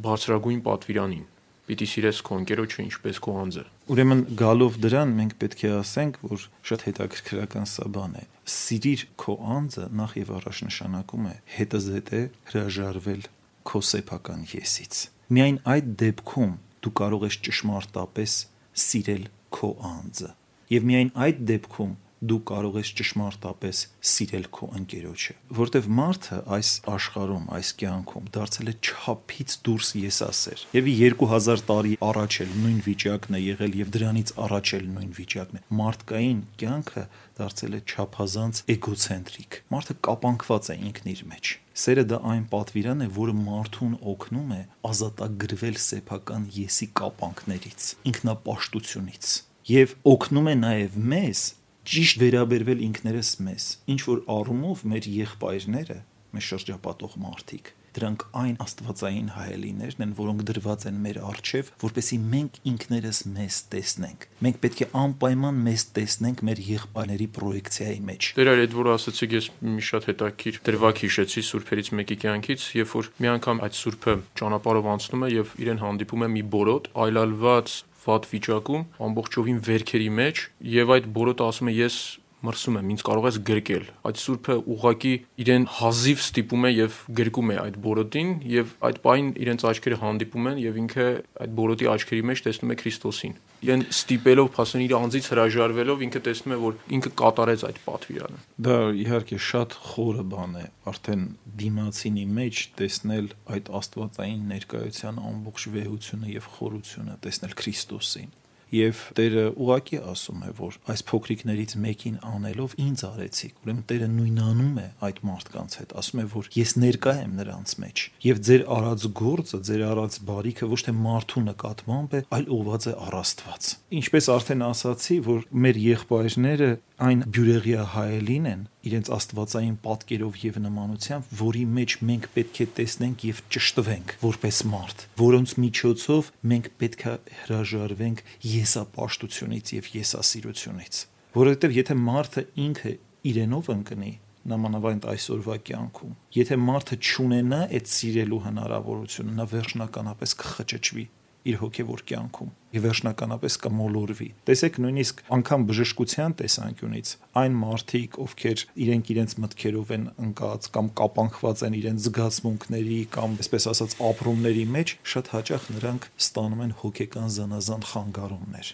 բարձրագույն 0.08 0.64
պատվիրանին 0.72 1.28
պիտի 1.68 1.86
սիրես 1.92 2.20
քո 2.26 2.36
ընկերոջը 2.42 2.82
ինչպես 2.82 3.18
քո 3.22 3.34
անձը։ 3.42 3.62
Ուրեմն 3.92 4.22
գալով 4.40 4.78
դրան 4.82 5.16
մենք 5.20 5.34
պետք 5.42 5.64
է 5.68 5.70
ասենք, 5.78 6.18
որ 6.32 6.46
շատ 6.68 6.86
հետաքրքրական 6.88 7.68
սա 7.70 7.86
բան 7.96 8.16
է։ 8.18 8.24
Սիրիր 8.42 9.02
քո 9.22 9.34
անձը 9.54 9.84
նախ 9.98 10.14
եւ 10.18 10.30
առաջ 10.38 10.60
նշանակում 10.66 11.26
է 11.30 11.34
հետազետե 11.56 12.20
հրաժարվել 12.50 13.26
քո 13.70 13.82
սեփական 13.88 14.46
եսից։ 14.52 15.02
Միայն 15.32 15.58
այդ 15.74 15.92
դեպքում 16.02 16.54
դու 16.82 16.92
կարող 17.02 17.26
ես 17.28 17.36
ճշմարտապես 17.46 18.34
սիրել 18.82 19.28
քո 19.54 19.70
անձը։ 19.92 20.30
Եվ 20.72 20.88
միայն 20.90 21.12
այդ 21.26 21.42
դեպքում 21.52 21.92
դու 22.22 22.38
կարող 22.48 22.76
ես 22.78 22.90
ճշմարտապես 22.98 23.78
սիրել 24.12 24.46
քո 24.54 24.68
ընկերոջը, 24.78 25.34
որտեվ 25.58 25.88
մարդը 25.98 26.38
այս 26.56 26.70
աշխարհում, 26.92 27.46
այս 27.56 27.70
կյանքում 27.82 28.28
դարձել 28.36 28.70
է 28.72 28.74
չափից 28.86 29.56
դուրս 29.66 29.90
եսասեր։ 30.02 30.64
Եվ 30.78 30.90
2000 31.22 31.64
տարի 31.72 31.94
առաջ 32.12 32.38
էլ 32.44 32.54
նույն 32.62 32.80
վիճակն 32.86 33.38
է 33.38 33.42
եղել 33.42 33.76
եւ 33.82 33.92
դրանից 33.96 34.32
առաջ 34.46 34.72
էլ 34.78 34.86
նույն 34.92 35.12
վիճակն 35.18 35.58
է։ 35.58 35.64
Մարդկային 35.82 36.40
կյանքը 36.62 37.04
դարձել 37.42 37.72
է 37.72 37.80
չափազանց 37.92 38.62
էգոցենտրիկ։ 38.76 39.60
Մարդը 39.72 39.96
կապանքված 40.06 40.72
է 40.72 40.76
ինքն 40.92 41.12
իր 41.12 41.22
մեջ։ 41.32 41.52
Սերը 41.82 42.04
դա 42.12 42.18
այն 42.32 42.42
պատվիրան 42.52 43.02
է, 43.02 43.06
որը 43.16 43.34
մարդուն 43.42 43.94
օգնում 44.12 44.50
է 44.52 44.60
ազատագրվել 44.92 45.78
սեփական 45.80 46.44
եսի 46.52 46.88
կապանքներից, 47.00 47.88
ինքնապաշտությունից 48.12 49.32
եւ 49.68 49.92
օգնում 50.10 50.48
է 50.50 50.54
նաեւ 50.58 50.94
մեզ 51.12 51.40
ճիշտ 51.82 52.20
վերաբերվել 52.22 52.82
ինքներս 52.86 53.30
մեզ։ 53.42 53.68
Ինչ 53.90 54.00
որ 54.06 54.24
առումով 54.30 54.82
մեր 54.92 55.06
եղբայրները, 55.18 55.96
մեր 56.32 56.44
շրջապատող 56.46 57.16
մարդիկ, 57.22 57.70
դրանք 57.96 58.22
այն 58.40 58.54
աստվածային 58.62 59.28
հայելիներն 59.34 60.04
են, 60.04 60.12
որոնք 60.16 60.44
դրված 60.48 60.86
են 60.88 61.00
մեր 61.04 61.18
առջև, 61.28 61.70
որպեսի 61.82 62.18
մենք 62.32 62.58
ինքներս 62.70 63.20
մեզ 63.34 63.58
տեսնենք։ 63.74 64.26
Մենք 64.46 64.60
պետք 64.62 64.80
է 64.82 64.88
անպայման 65.02 65.60
մեզ 65.66 65.84
տեսնենք 65.98 66.42
մեր 66.48 66.62
եղբայրների 66.70 67.28
պրոյեկցիայի 67.36 68.00
մեջ։ 68.08 68.30
Դեր 68.38 68.52
այդ 68.52 68.76
որ 68.78 68.90
ասացիք, 68.96 69.36
ես 69.36 69.50
մի 69.68 69.86
շատ 69.90 70.08
հետաքրքիր 70.12 70.60
դրվակ 70.70 71.02
հիշեցի 71.02 71.46
սուրբերից 71.52 71.92
մեկի 72.00 72.18
կյանքից, 72.22 72.66
երբ 72.80 72.92
որ 72.96 73.12
մի 73.22 73.32
անգամ 73.36 73.64
այդ 73.66 73.80
սուրբը 73.82 74.16
ճանապարհով 74.40 74.92
անցնում 74.96 75.26
է 75.26 75.32
եւ 75.32 75.56
իրեն 75.62 75.82
հանդիպում 75.82 76.22
է 76.22 76.32
մի 76.32 76.44
բորոտ, 76.52 76.92
այլալված 77.02 77.76
վատ 78.02 78.28
վիճակում, 78.32 78.84
ամբողջովին 79.06 79.60
վերքերի 79.68 80.08
մեջ 80.18 80.42
եւ 80.74 80.92
այդ 80.96 81.08
բորոտը 81.16 81.48
ասում 81.52 81.70
է 81.70 81.74
ես 81.76 81.96
մրսում 82.42 82.78
եմ, 82.80 82.90
ինձ 82.92 83.02
կարող 83.06 83.26
ես 83.28 83.38
գրկել։ 83.48 83.84
Այդ 84.08 84.20
սուրբը 84.22 84.56
ուղակի 84.72 85.12
իրեն 85.42 85.66
հազիվ 85.78 86.22
ստիպում 86.22 86.66
է 86.66 86.70
եւ 86.72 86.98
գրկում 87.20 87.52
է 87.52 87.56
այդ 87.62 87.76
բորոտին 87.86 88.32
եւ 88.52 88.72
այդ 88.88 88.98
պայն 89.06 89.30
իրենց 89.42 89.64
աչքերը 89.72 89.98
հանդիպում 90.02 90.48
են 90.52 90.60
եւ 90.62 90.80
ինքը 90.82 91.06
այդ 91.46 91.54
բորոտի 91.62 91.88
աչքերի 91.92 92.24
մեջ 92.32 92.42
տեսնում 92.46 92.72
է 92.72 92.76
Քրիստոսին։ 92.82 93.36
Իրեն 93.62 93.82
ստիպելով, 93.92 94.48
փասեն 94.56 94.82
իր 94.82 94.94
անձից 94.98 95.26
հրաժարվելով 95.32 96.00
ինքը 96.02 96.22
տեսնում 96.26 96.52
է, 96.52 96.58
որ 96.62 96.78
ինքը 96.98 97.12
կատարեց 97.22 97.64
այդ 97.68 97.78
պատվիրանը։ 97.86 98.40
Դա 98.66 98.78
իհարկե 99.02 99.38
շատ 99.52 99.76
խորը 99.92 100.24
բան 100.32 100.56
է, 100.58 100.64
արդեն 100.92 101.24
դիմացինի 101.62 102.26
մեջ 102.42 102.64
տեսնել 102.82 103.32
այդ 103.54 103.72
աստվածային 103.78 104.44
ներկայության 104.50 105.22
ամբողջ 105.30 105.68
վեհությունը 105.78 106.34
եւ 106.42 106.52
խորությունը, 106.58 107.18
տեսնել 107.22 107.58
Քրիստոսին 107.62 108.32
եւ 108.72 109.00
Տերը 109.18 109.44
ուղակի 109.62 109.98
ասում 110.12 110.42
է, 110.42 110.50
որ 110.58 110.76
այս 110.92 111.02
փոքրիկներից 111.10 111.74
մեկին 111.82 112.16
անելով 112.32 112.76
ինձ 112.82 113.04
արեցիք։ 113.08 113.58
Ուրեմն 113.62 113.82
Տերը 113.92 114.08
նույնանում 114.12 114.78
է 114.82 114.86
այդ 115.08 115.20
մարդկանց 115.28 115.76
հետ, 115.82 115.94
ասում 116.02 116.22
է, 116.22 116.26
որ 116.32 116.48
ես 116.56 116.74
ներկա 116.82 117.14
եմ 117.22 117.34
նրանց 117.42 117.74
մեջ 117.82 118.04
եւ 118.22 118.42
ձեր 118.48 118.64
արած 118.76 119.06
գործը, 119.22 119.60
ձեր 119.68 119.84
արած 119.92 120.18
բարիքը 120.32 120.70
ոչ 120.72 120.80
թե 120.82 120.94
մարդու 121.02 121.44
նկատմամբ 121.52 122.16
է, 122.16 122.22
այլ 122.32 122.48
ուղված 122.56 122.86
է 122.88 122.94
առաստված։ 123.12 123.70
Ինչպես 124.02 124.30
արդեն 124.32 124.66
ասացի, 124.72 125.18
որ 125.26 125.44
մեր 125.52 125.82
եղբայրները 125.82 126.70
այն 127.02 127.22
բյուրեղյա 127.34 127.84
հայելին 127.92 128.44
են 128.50 128.60
իրենց 128.86 129.08
աստվածային 129.16 129.76
պատկերով 129.82 130.36
եւ 130.42 130.58
նմանությամբ, 130.62 131.30
որի 131.40 131.62
մեջ 131.76 131.94
մենք 132.08 132.26
պետք 132.36 132.60
է 132.62 132.66
տեսնենք 132.78 133.24
եւ 133.26 133.40
ճշտվենք 133.56 134.14
որպես 134.22 134.58
մարդ, 134.72 135.04
որոնց 135.22 135.54
միջոցով 135.62 136.30
մենք 136.52 136.68
պետք 136.82 137.06
է 137.12 137.14
հրաժարվենք 137.42 138.22
եսապաշտությունից 138.52 139.72
եւ 139.78 139.88
եսասիրությունից։ 139.98 141.00
Որովհետեւ 141.32 141.74
եթե 141.82 141.96
մարդը 142.02 142.44
ինքը 142.66 142.92
իրենով 143.32 143.72
ընկնի, 143.72 144.12
նամանավանդ 144.52 145.04
այսօրվա 145.12 145.56
կյանքում։ 145.70 146.14
Եթե 146.34 146.56
մարդը 146.66 146.96
ճունենա 147.08 147.60
այդ 147.78 147.90
սիրելու 147.92 148.40
հնարավորությունը, 148.46 149.34
նա 149.38 149.46
վերջնականապես 149.52 150.34
կխճճվի 150.42 151.04
իր 151.48 151.56
հոգևոր 151.62 152.02
կյանքում 152.08 152.50
եւ 152.72 152.84
վերջնականապես 152.86 153.56
կմոլորվի։ 153.62 154.28
Տեսեք 154.48 154.78
նույնիսկ 154.82 155.22
անգամ 155.36 155.64
բժշկության 155.68 156.34
տեսանկյունից 156.40 157.10
այն 157.42 157.56
մարդիկ, 157.62 158.16
ովքեր 158.22 158.62
իրենք 158.84 159.10
իրենց 159.12 159.34
մտքերով 159.42 159.92
են 159.96 160.06
ընկած 160.26 160.68
կամ 160.76 160.88
կապանքված 161.02 161.64
են 161.68 161.76
իրենց 161.82 162.06
զգացմունքների 162.06 163.00
կամ 163.16 163.36
այսպես 163.42 163.68
ասած 163.72 163.96
ապրումների 164.12 164.64
մեջ, 164.76 164.94
շատ 165.12 165.32
հաճախ 165.36 165.68
նրանք 165.76 166.08
ստանում 166.22 166.62
են 166.62 166.72
հոգեկան 166.82 167.28
զանազան 167.36 167.86
խանգարումներ։ 167.92 168.72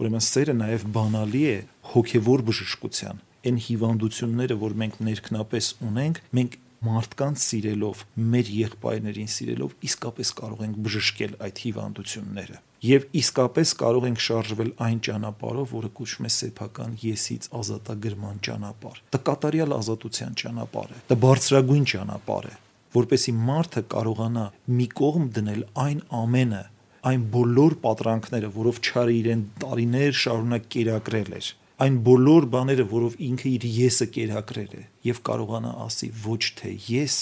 Ուրեմն 0.00 0.24
սերը 0.30 0.54
նաև 0.60 0.86
բանալի 0.94 1.42
է 1.50 1.58
հոգևոր 1.90 2.46
բժշկության 2.50 3.26
այն 3.40 3.58
հիվանդությունները, 3.66 4.56
որ 4.60 4.74
մենք 4.80 4.96
ներքնապես 5.06 5.68
ունենք, 5.86 6.18
մենք 6.36 6.56
մարդկանց 6.86 7.44
սիրելով, 7.44 8.02
մեր 8.32 8.50
եղբայրներին 8.56 9.30
սիրելով 9.34 9.76
իսկապես 9.90 10.32
կարող 10.40 10.64
ենք 10.66 10.78
բժշկել 10.86 11.34
այդ 11.46 11.62
հիվանդությունները 11.64 12.60
եւ 12.80 13.04
իսկապես 13.20 13.72
կարող 13.80 14.06
ենք 14.08 14.22
շարժվել 14.24 14.70
այն 14.80 15.00
ճանապարհով, 15.04 15.72
որը 15.76 15.90
կոչվում 15.98 16.26
է 16.26 16.30
սեփական 16.36 16.94
եսից 17.02 17.48
ազատագրման 17.60 18.40
ճանապարհ։ 18.46 19.00
Դա 19.12 19.20
կատարյալ 19.28 19.74
ազատության 19.76 20.38
ճանապարհ 20.40 20.94
է։ 20.96 21.00
Դա 21.10 21.18
բարձրագույն 21.24 21.86
ճանապարհ 21.92 22.48
է, 22.48 22.54
որպեսի 22.96 23.34
մարդը 23.50 23.82
կարողանա 23.94 24.46
մի 24.80 24.86
կողմ 25.00 25.26
դնել 25.36 25.62
այն 25.84 26.00
ամենը, 26.20 26.62
այն 27.10 27.22
բոլոր 27.36 27.76
պատրանքները, 27.84 28.48
որով 28.56 28.80
չարը 28.80 29.14
իրեն 29.20 29.44
տարիներ 29.60 30.16
շարունակ 30.24 30.66
կերակրել 30.74 31.36
էր 31.40 31.52
այն 31.80 31.98
բոլոր 32.06 32.46
բաները, 32.52 32.86
որով 32.90 33.18
ինքը 33.30 33.50
իր 33.50 33.66
եսը 33.80 34.06
կերակրել 34.16 34.72
է 34.76 34.86
եւ 35.10 35.20
կարողանա 35.30 35.74
ասի 35.86 36.08
ոչ 36.24 36.42
թե 36.60 36.72
ես, 36.90 37.16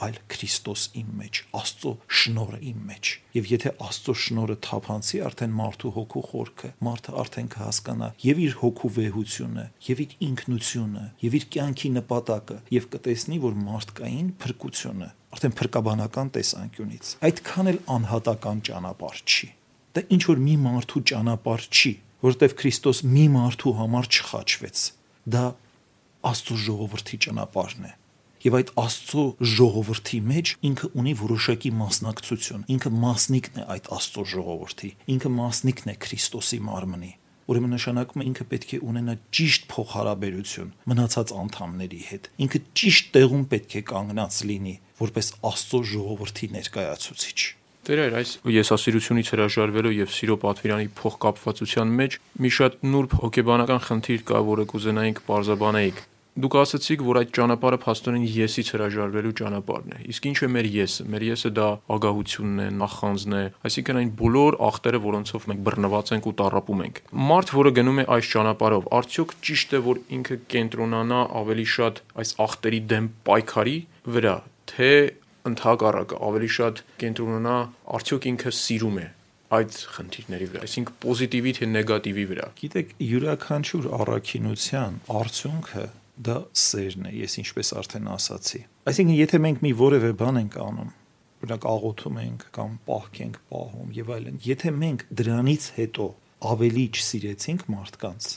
այլ 0.00 0.16
Քրիստոս 0.32 0.82
իմ 0.96 1.08
մեջ, 1.20 1.40
Աստծո 1.60 1.90
շնորհը 2.20 2.60
իմ 2.70 2.78
մեջ։ 2.88 3.10
Եվ 3.36 3.50
եթե 3.50 3.72
Աստծո 3.84 4.14
շնորհը 4.24 4.56
թափանցի 4.64 5.20
արդեն 5.26 5.54
մարդու 5.60 5.92
հոգու 5.96 6.22
խորքը, 6.30 6.70
մարդը 6.88 7.14
արդեն 7.20 7.50
կհասկանա 7.54 8.08
եւ 8.24 8.42
իր 8.46 8.56
հոգու 8.64 8.92
վեհությունը, 8.96 9.66
եւ 9.90 10.02
իր 10.06 10.14
ինքնությունը, 10.30 11.04
եւ 11.20 11.36
իր 11.40 11.48
կյանքի 11.60 11.90
նպատակը, 12.00 12.58
եւ 12.80 12.88
կտեսնի, 12.96 13.40
որ 13.44 13.58
մարդկային 13.68 14.30
փրկությունը 14.40 15.10
արդեն 15.30 15.52
փրկաբանական 15.60 16.30
տեսանկյունից 16.34 17.10
այդքան 17.28 17.70
էլ 17.70 17.76
անհատական 17.94 18.62
ճանապարհ 18.66 19.20
չի։ 19.30 19.48
Դա 19.94 20.02
ինչ 20.16 20.22
որ 20.26 20.40
մի 20.46 20.54
մարդու 20.64 21.02
ճանապարհ 21.10 21.66
չի, 21.70 21.92
որտեվ 22.24 22.54
Քրիստոս 22.60 23.02
մի 23.10 23.24
մարդու 23.36 23.72
համար 23.80 24.10
չխաչվեց։ 24.10 24.84
Դա 25.34 25.44
Աստծո 26.30 26.56
ժողովրդի 26.66 27.18
ճանապարհն 27.24 27.86
է։ 27.88 27.92
Եվ 28.40 28.54
այդ 28.56 28.70
Աստծո 28.80 29.22
ժողովրդի 29.52 30.18
մեջ 30.30 30.50
ինքը 30.70 30.88
ունի 31.00 31.12
որոշակի 31.20 31.70
մասնակցություն։ 31.76 32.62
Ինքը 32.72 32.92
մասնիկն 33.04 33.60
է 33.60 33.64
այդ 33.74 33.90
Աստծո 33.96 34.24
ժողովրդի։ 34.32 34.90
Ինքը 35.14 35.32
մասնիկն 35.36 35.92
է 35.92 35.96
Քրիստոսի 36.04 36.60
մարմնի։ 36.70 37.12
Ուրեմն 37.50 37.74
նշանակում 37.74 38.22
է 38.22 38.26
ինքը 38.30 38.44
պետք 38.50 38.72
է 38.76 38.80
ունենա 38.86 39.14
ճիշտ 39.36 39.64
փոխհարաբերություն 39.74 40.74
մնացած 40.92 41.32
անդամների 41.40 42.02
հետ։ 42.10 42.28
Ինքը 42.46 42.60
ճիշտ 42.80 43.08
տեղում 43.16 43.46
պետք 43.50 43.74
է 43.80 43.82
կանգնած 43.90 44.42
լինի, 44.50 44.74
որպես 45.00 45.32
Աստծո 45.50 45.80
ժողովրդի 45.90 46.50
ներկայացուցիչ։ 46.60 47.59
Տերեր, 47.80 48.14
այս 48.20 48.30
եսասիրությունից 48.52 49.28
հրաժարվելով 49.32 49.94
եւ 49.96 50.10
սիրո 50.12 50.34
պատվիրանի 50.42 50.88
փոխկապվածության 51.00 51.94
մեջ 52.00 52.16
մի 52.44 52.50
շատ 52.60 52.74
նուրբ 52.92 53.14
հոգեբանական 53.24 53.80
խնդիր 53.86 54.24
կա, 54.28 54.40
որը 54.50 54.66
կուզենայինք 54.74 55.22
բարձաբանեիք։ 55.30 56.02
Դուք 56.40 56.54
ասացիք, 56.60 57.00
որ 57.02 57.18
այդ 57.20 57.30
ճանապարհը 57.36 57.78
փաստորեն 57.82 58.26
եսից 58.30 58.68
հրաժարվելու 58.70 59.32
ճանապարհն 59.40 59.94
է։ 59.96 59.98
Իսկ 60.12 60.28
ինչ 60.30 60.36
է 60.40 60.48
մեր 60.54 60.68
եսը։ 60.76 61.06
Մեր 61.10 61.24
եսը 61.26 61.50
դա 61.56 61.66
ագահությունն 61.96 62.60
է, 62.60 62.68
նախանձն 62.80 63.34
է, 63.34 63.42
այսինքն 63.70 63.98
այն 64.00 64.12
բոլոր 64.20 64.58
ախտերը, 64.70 65.00
որոնցով 65.08 65.48
մենք 65.50 65.64
բռնված 65.66 66.12
ենք 66.14 66.28
ու 66.30 66.34
տառապում 66.40 66.84
ենք։ 66.86 67.02
Մարդ, 67.30 67.52
որը 67.60 67.74
գնում 67.80 68.00
է 68.00 68.06
այս 68.14 68.30
ճանապարհով, 68.30 68.88
արդյոք 69.00 69.34
ճիշտ 69.50 69.74
է, 69.74 69.82
որ 69.90 70.02
ինքը 70.20 70.38
կենտրոնանա 70.54 71.20
ավելի 71.40 71.66
շատ 71.74 72.02
այս 72.20 72.34
ախտերի 72.46 72.80
դեմ 72.94 73.10
պայքարի 73.26 73.78
վրա, 74.14 74.36
թե 74.70 74.90
ընդհակառակը 75.50 76.20
ավելի 76.30 76.50
շատ 76.56 76.82
կենտրոնանա 77.04 77.56
արդյոք 78.00 78.28
ինքը 78.30 78.52
սիրում 78.60 79.00
է 79.00 79.06
այդ 79.50 79.78
խնդիրների 79.96 80.46
վրա, 80.50 80.60
այսինքն 80.66 80.98
պոզիտիվի 81.02 81.52
թե 81.58 81.66
նեգատիվի 81.70 82.24
վրա։ 82.30 82.44
Գիտեք, 82.60 82.92
յուրաքանչյուր 83.02 83.88
առաքինության 83.96 84.98
արդյունքը 85.20 85.86
դա 86.20 86.36
սերն 86.60 87.08
է, 87.10 87.12
ես 87.18 87.34
ինչպես 87.40 87.72
արդեն 87.80 88.08
ասացի։ 88.14 88.60
Այսինքն, 88.90 89.14
եթե 89.16 89.40
մենք 89.46 89.62
մի 89.64 89.72
որևէ 89.80 90.10
բան 90.20 90.40
ենք 90.40 90.56
անում, 90.60 90.92
օրինակ 91.40 91.66
աղոթում 91.70 92.20
ենք 92.20 92.44
կամ 92.56 92.72
պահք 92.90 93.20
ենք 93.24 93.38
պահում 93.50 93.92
եւ 93.96 94.12
այլն, 94.16 94.40
եթե 94.44 94.72
մենք 94.80 95.04
դրանից 95.20 95.66
հետո 95.80 96.06
ավելի 96.50 96.84
չսիրեցինք 97.00 97.64
մարդկանց, 97.74 98.28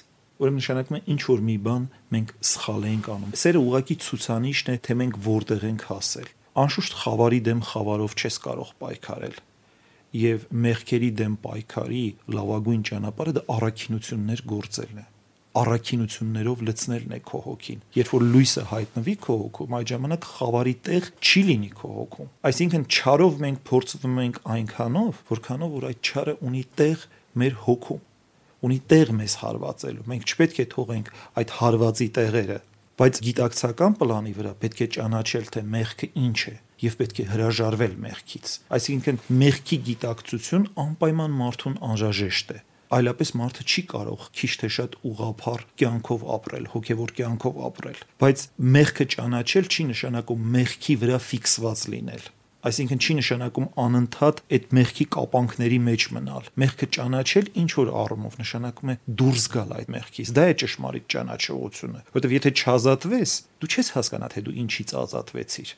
ուրեմն 0.43 0.60
նշանակում 0.63 0.97
է 0.97 1.02
ինչ 1.13 1.21
որ 1.30 1.43
մի 1.49 1.58
բան 1.67 1.84
մենք 2.13 2.32
սխալ 2.54 2.88
ենք 2.93 3.10
անում։ 3.13 3.36
Սերը 3.43 3.62
ուղակի 3.63 3.97
ցուցանիշն 4.04 4.71
է, 4.73 4.78
թե 4.88 4.97
մենք 5.04 5.19
որտեղ 5.28 5.67
ենք 5.69 5.86
հասել։ 5.93 6.32
Անշուշտ 6.54 7.00
խավարի 7.04 7.39
դեմ 7.48 7.62
խավարով 7.70 8.13
չես 8.20 8.36
կարող 8.44 8.76
պայքարել 8.84 9.39
եւ 10.24 10.44
մեղքերի 10.66 11.10
դեմ 11.24 11.38
պայքարի 11.48 12.04
լավագույն 12.38 12.84
ճանապարհը 12.89 13.34
դա 13.39 13.44
առաքինություններ 13.54 14.44
գործելն 14.54 15.02
է 15.02 15.06
առաքինություններով 15.54 16.62
լցնելն 16.68 17.12
է 17.13 17.20
քո 17.30 17.39
հոգին։ 17.46 17.82
Երբ 17.94 18.12
որ 18.13 18.24
լույսը 18.34 18.63
հայտնվի 18.72 19.13
քո 19.26 19.36
հոգում, 19.42 19.76
այդ 19.78 19.92
ժամանակ 19.94 20.26
խավարի 20.30 20.74
տեղ 20.88 21.10
չի 21.22 21.44
լինի 21.50 21.70
քո 21.78 21.92
հոգում։ 21.98 22.32
Այսինքն 22.50 22.88
չարով 22.89 23.38
մենք 23.44 23.62
փորձվում 23.70 24.18
ենք 24.24 24.39
այնքանով, 24.54 25.22
որքանով 25.30 25.76
որ 25.78 25.88
այդ 25.92 26.10
չարը 26.10 26.36
ունի 26.50 26.63
տեղ 26.82 27.06
մեր 27.44 27.58
հոգում 27.68 28.02
ունի 28.63 28.80
տեղ 28.94 29.10
մեզ 29.20 29.34
հարվածելու։ 29.44 30.06
Մենք 30.10 30.34
չպետք 30.34 30.60
է 30.63 30.66
թողենք 30.74 31.10
այդ 31.42 31.54
հարվածի 31.60 32.08
տեղերը, 32.18 32.60
բայց 32.99 33.21
գիտակցական 33.27 33.95
պլանի 34.01 34.34
վրա 34.38 34.51
պետք 34.63 34.84
է 34.84 34.88
ճանաչել 34.97 35.47
թե 35.53 35.63
մեղքը 35.73 36.10
ինչ 36.23 36.39
է 36.51 36.56
եւ 36.84 36.97
պետք 36.99 37.21
է 37.23 37.25
հրաժարվել 37.32 37.95
մեղքից։ 38.03 38.53
Այսինքն 38.77 39.19
մեղքի 39.43 39.79
գիտակցություն 39.88 40.67
անպայման 40.84 41.36
մարդուն 41.39 41.79
անհրաժեշտ 41.89 42.53
է 42.53 42.60
այլապես 42.93 43.29
մարդը 43.39 43.63
չի 43.73 43.82
կարող 43.89 44.25
քիչ 44.38 44.51
թե 44.62 44.69
շատ 44.75 44.97
ուղափառ 45.10 45.63
կյանքով 45.82 46.25
ապրել, 46.36 46.67
հոգևոր 46.73 47.13
կյանքով 47.17 47.60
ապրել, 47.69 48.03
բայց 48.21 48.43
մեղքը 48.75 49.08
ճանաչել 49.13 49.69
չի 49.73 49.86
նշանակում 49.89 50.47
մեղքի 50.53 50.97
վրա 51.03 51.19
ֆիքսված 51.34 51.86
լինել 51.93 52.27
այսինքն 52.63 52.99
չի 53.04 53.15
նշանակում 53.19 53.65
անընդհատ 53.84 54.41
այդ 54.56 54.67
մեղքի 54.78 55.06
կապանքների 55.13 55.80
մեջ 55.84 56.06
մնալ։ 56.15 56.49
Մեղքը 56.63 56.88
ճանաչել 56.95 57.49
ինչ 57.63 57.71
որ 57.80 57.89
առումով 58.04 58.38
նշանակում 58.39 58.91
է 58.93 58.95
դուրս 59.19 59.47
գալ 59.54 59.73
այդ 59.78 59.91
մեղքից։ 59.93 60.32
Դա 60.38 60.45
է 60.47 60.56
ճշմարիտ 60.63 61.08
ճանաչողությունը, 61.13 62.04
որովհետև 62.13 62.36
եթե 62.38 62.54
չազատվես, 62.63 63.34
դու 63.60 63.71
չես 63.73 63.91
հասկանա 63.97 64.30
թե 64.34 64.43
դու 64.47 64.56
ինչից 64.63 64.95
ազատվեցիր։ 65.04 65.73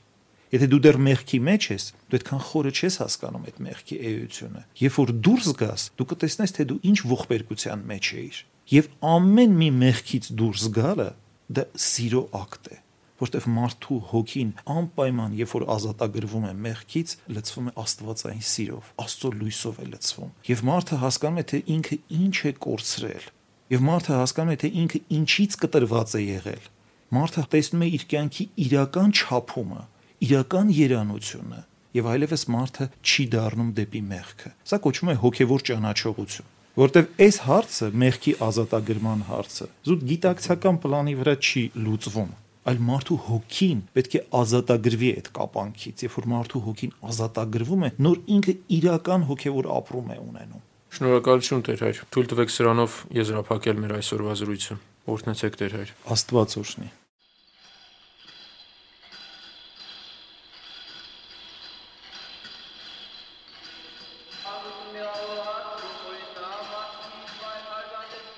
Եթե 0.55 0.67
դու 0.71 0.81
դեռ 0.85 0.97
մեղքի 1.01 1.39
մեջ 1.41 1.65
ես, 1.73 1.85
դու 2.05 2.17
այդքան 2.19 2.41
խորը 2.45 2.71
չես 2.75 2.97
հասկանում 3.01 3.47
այդ 3.49 3.57
մեղքի 3.65 3.97
էությունը։ 4.11 4.61
Երբ 4.85 4.99
որ 5.01 5.13
դուրս 5.25 5.49
գաս, 5.65 5.85
դու 5.97 6.07
կտեսնես, 6.13 6.53
թե 6.55 6.67
դու 6.69 6.79
ինչ 6.85 6.97
ողբերգության 7.11 7.83
մեջ 7.91 8.11
ես։ 8.15 8.39
Եվ 8.75 8.89
ամեն 9.15 9.59
մի 9.65 9.69
մեղքից 9.81 10.31
դուրս 10.39 10.69
գալը 10.77 11.09
դա 11.55 11.65
սիրո 11.85 12.23
ակտ 12.45 12.71
է 12.71 12.84
որտեվ 13.21 13.47
մարդու 13.55 13.97
հոգին 14.11 14.51
անպայման 14.75 15.35
երբ 15.39 15.51
որ 15.55 15.65
ազատագրվում 15.75 16.47
է 16.49 16.53
մեղքից 16.65 17.13
լցվում 17.35 17.69
է 17.69 17.73
աստվածային 17.85 18.45
սիրով 18.51 18.89
աստծո 19.05 19.31
լույսով 19.39 19.79
է 19.85 19.87
լցվում 19.91 20.33
եւ 20.49 20.63
մարդը 20.69 20.99
հասկանում 21.05 21.39
է 21.41 21.45
թե 21.51 21.61
ինքը 21.75 21.97
ինչ 22.19 22.35
է 22.35 22.53
կորցրել 22.65 23.29
եւ 23.75 23.85
մարդը 23.85 24.17
հասկանում 24.19 24.55
է 24.55 24.57
թե 24.65 24.71
ինքը 24.85 24.99
ինչից 25.19 25.59
կտրված 25.65 26.15
է 26.15 26.23
եղել 26.25 26.67
մարդը 27.15 27.45
տեսնում 27.55 27.85
է 27.85 27.87
իր 27.95 28.03
կյանքի 28.11 28.45
իրական 28.65 29.15
չափումը 29.15 29.81
իրական 30.25 30.75
երանությունը 30.75 31.61
եւ 31.95 32.07
այլևս 32.11 32.43
մարդը 32.51 32.85
չի 33.05 33.25
դառնում 33.35 33.71
դեպի 33.77 34.01
մեղքը։ 34.09 34.49
Սա 34.67 34.79
կոչվում 34.83 35.11
է 35.13 35.15
հոգեվոր 35.21 35.65
ճանաչողություն 35.69 36.49
որտեվ 36.75 37.05
այս 37.23 37.37
հարցը 37.45 37.87
մեղքի 38.01 38.31
ազատագրման 38.45 39.21
հարցը 39.29 39.67
զուտ 39.87 40.01
գիտակցական 40.09 40.79
պլանի 40.83 41.13
վրա 41.21 41.35
չի 41.39 41.63
լուծվում 41.85 42.33
այլ 42.65 42.79
մարդու 42.89 43.17
հոգին 43.29 43.81
պետք 43.97 44.15
է 44.19 44.23
ազատագրվի 44.41 45.09
այդ 45.15 45.27
կապանքից 45.39 46.05
երբ 46.05 46.15
որ 46.19 46.29
մարդու 46.35 46.63
հոգին 46.69 46.95
ազատագրվում 47.11 47.85
է 47.85 47.91
նոր 48.07 48.23
ինքը 48.37 48.55
իրական 48.79 49.27
հոգեվոր 49.31 49.69
ապրում 49.79 50.15
է 50.15 50.21
ունենում 50.25 50.63
Շնորհակալություն 50.95 51.63
Տեր 51.67 51.81
հայր։ 51.83 51.97
Թույլ 52.15 52.27
տվեք 52.31 52.51
սրանով 52.55 52.93
եզրափակել 53.17 53.79
մեր 53.83 53.93
այսօրվա 53.97 54.35
զրույցը։ 54.39 54.75
Օրհնեցեք 55.11 55.57
Տեր 55.59 55.73
հայր։ 55.75 55.89
Աստված 56.15 56.55
օրհնի։ 56.61 56.87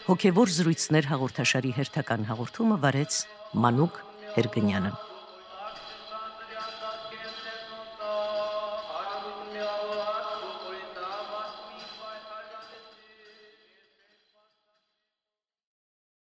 Հոգևոր 0.08 0.52
զրույցներ 0.58 1.08
հաղորդաշարի 1.14 1.72
հերթական 1.78 2.28
հաղորդումը 2.32 2.76
վարեց 2.88 3.24
Մանուկ 3.60 4.07
Հերգնյանը։ 4.38 4.92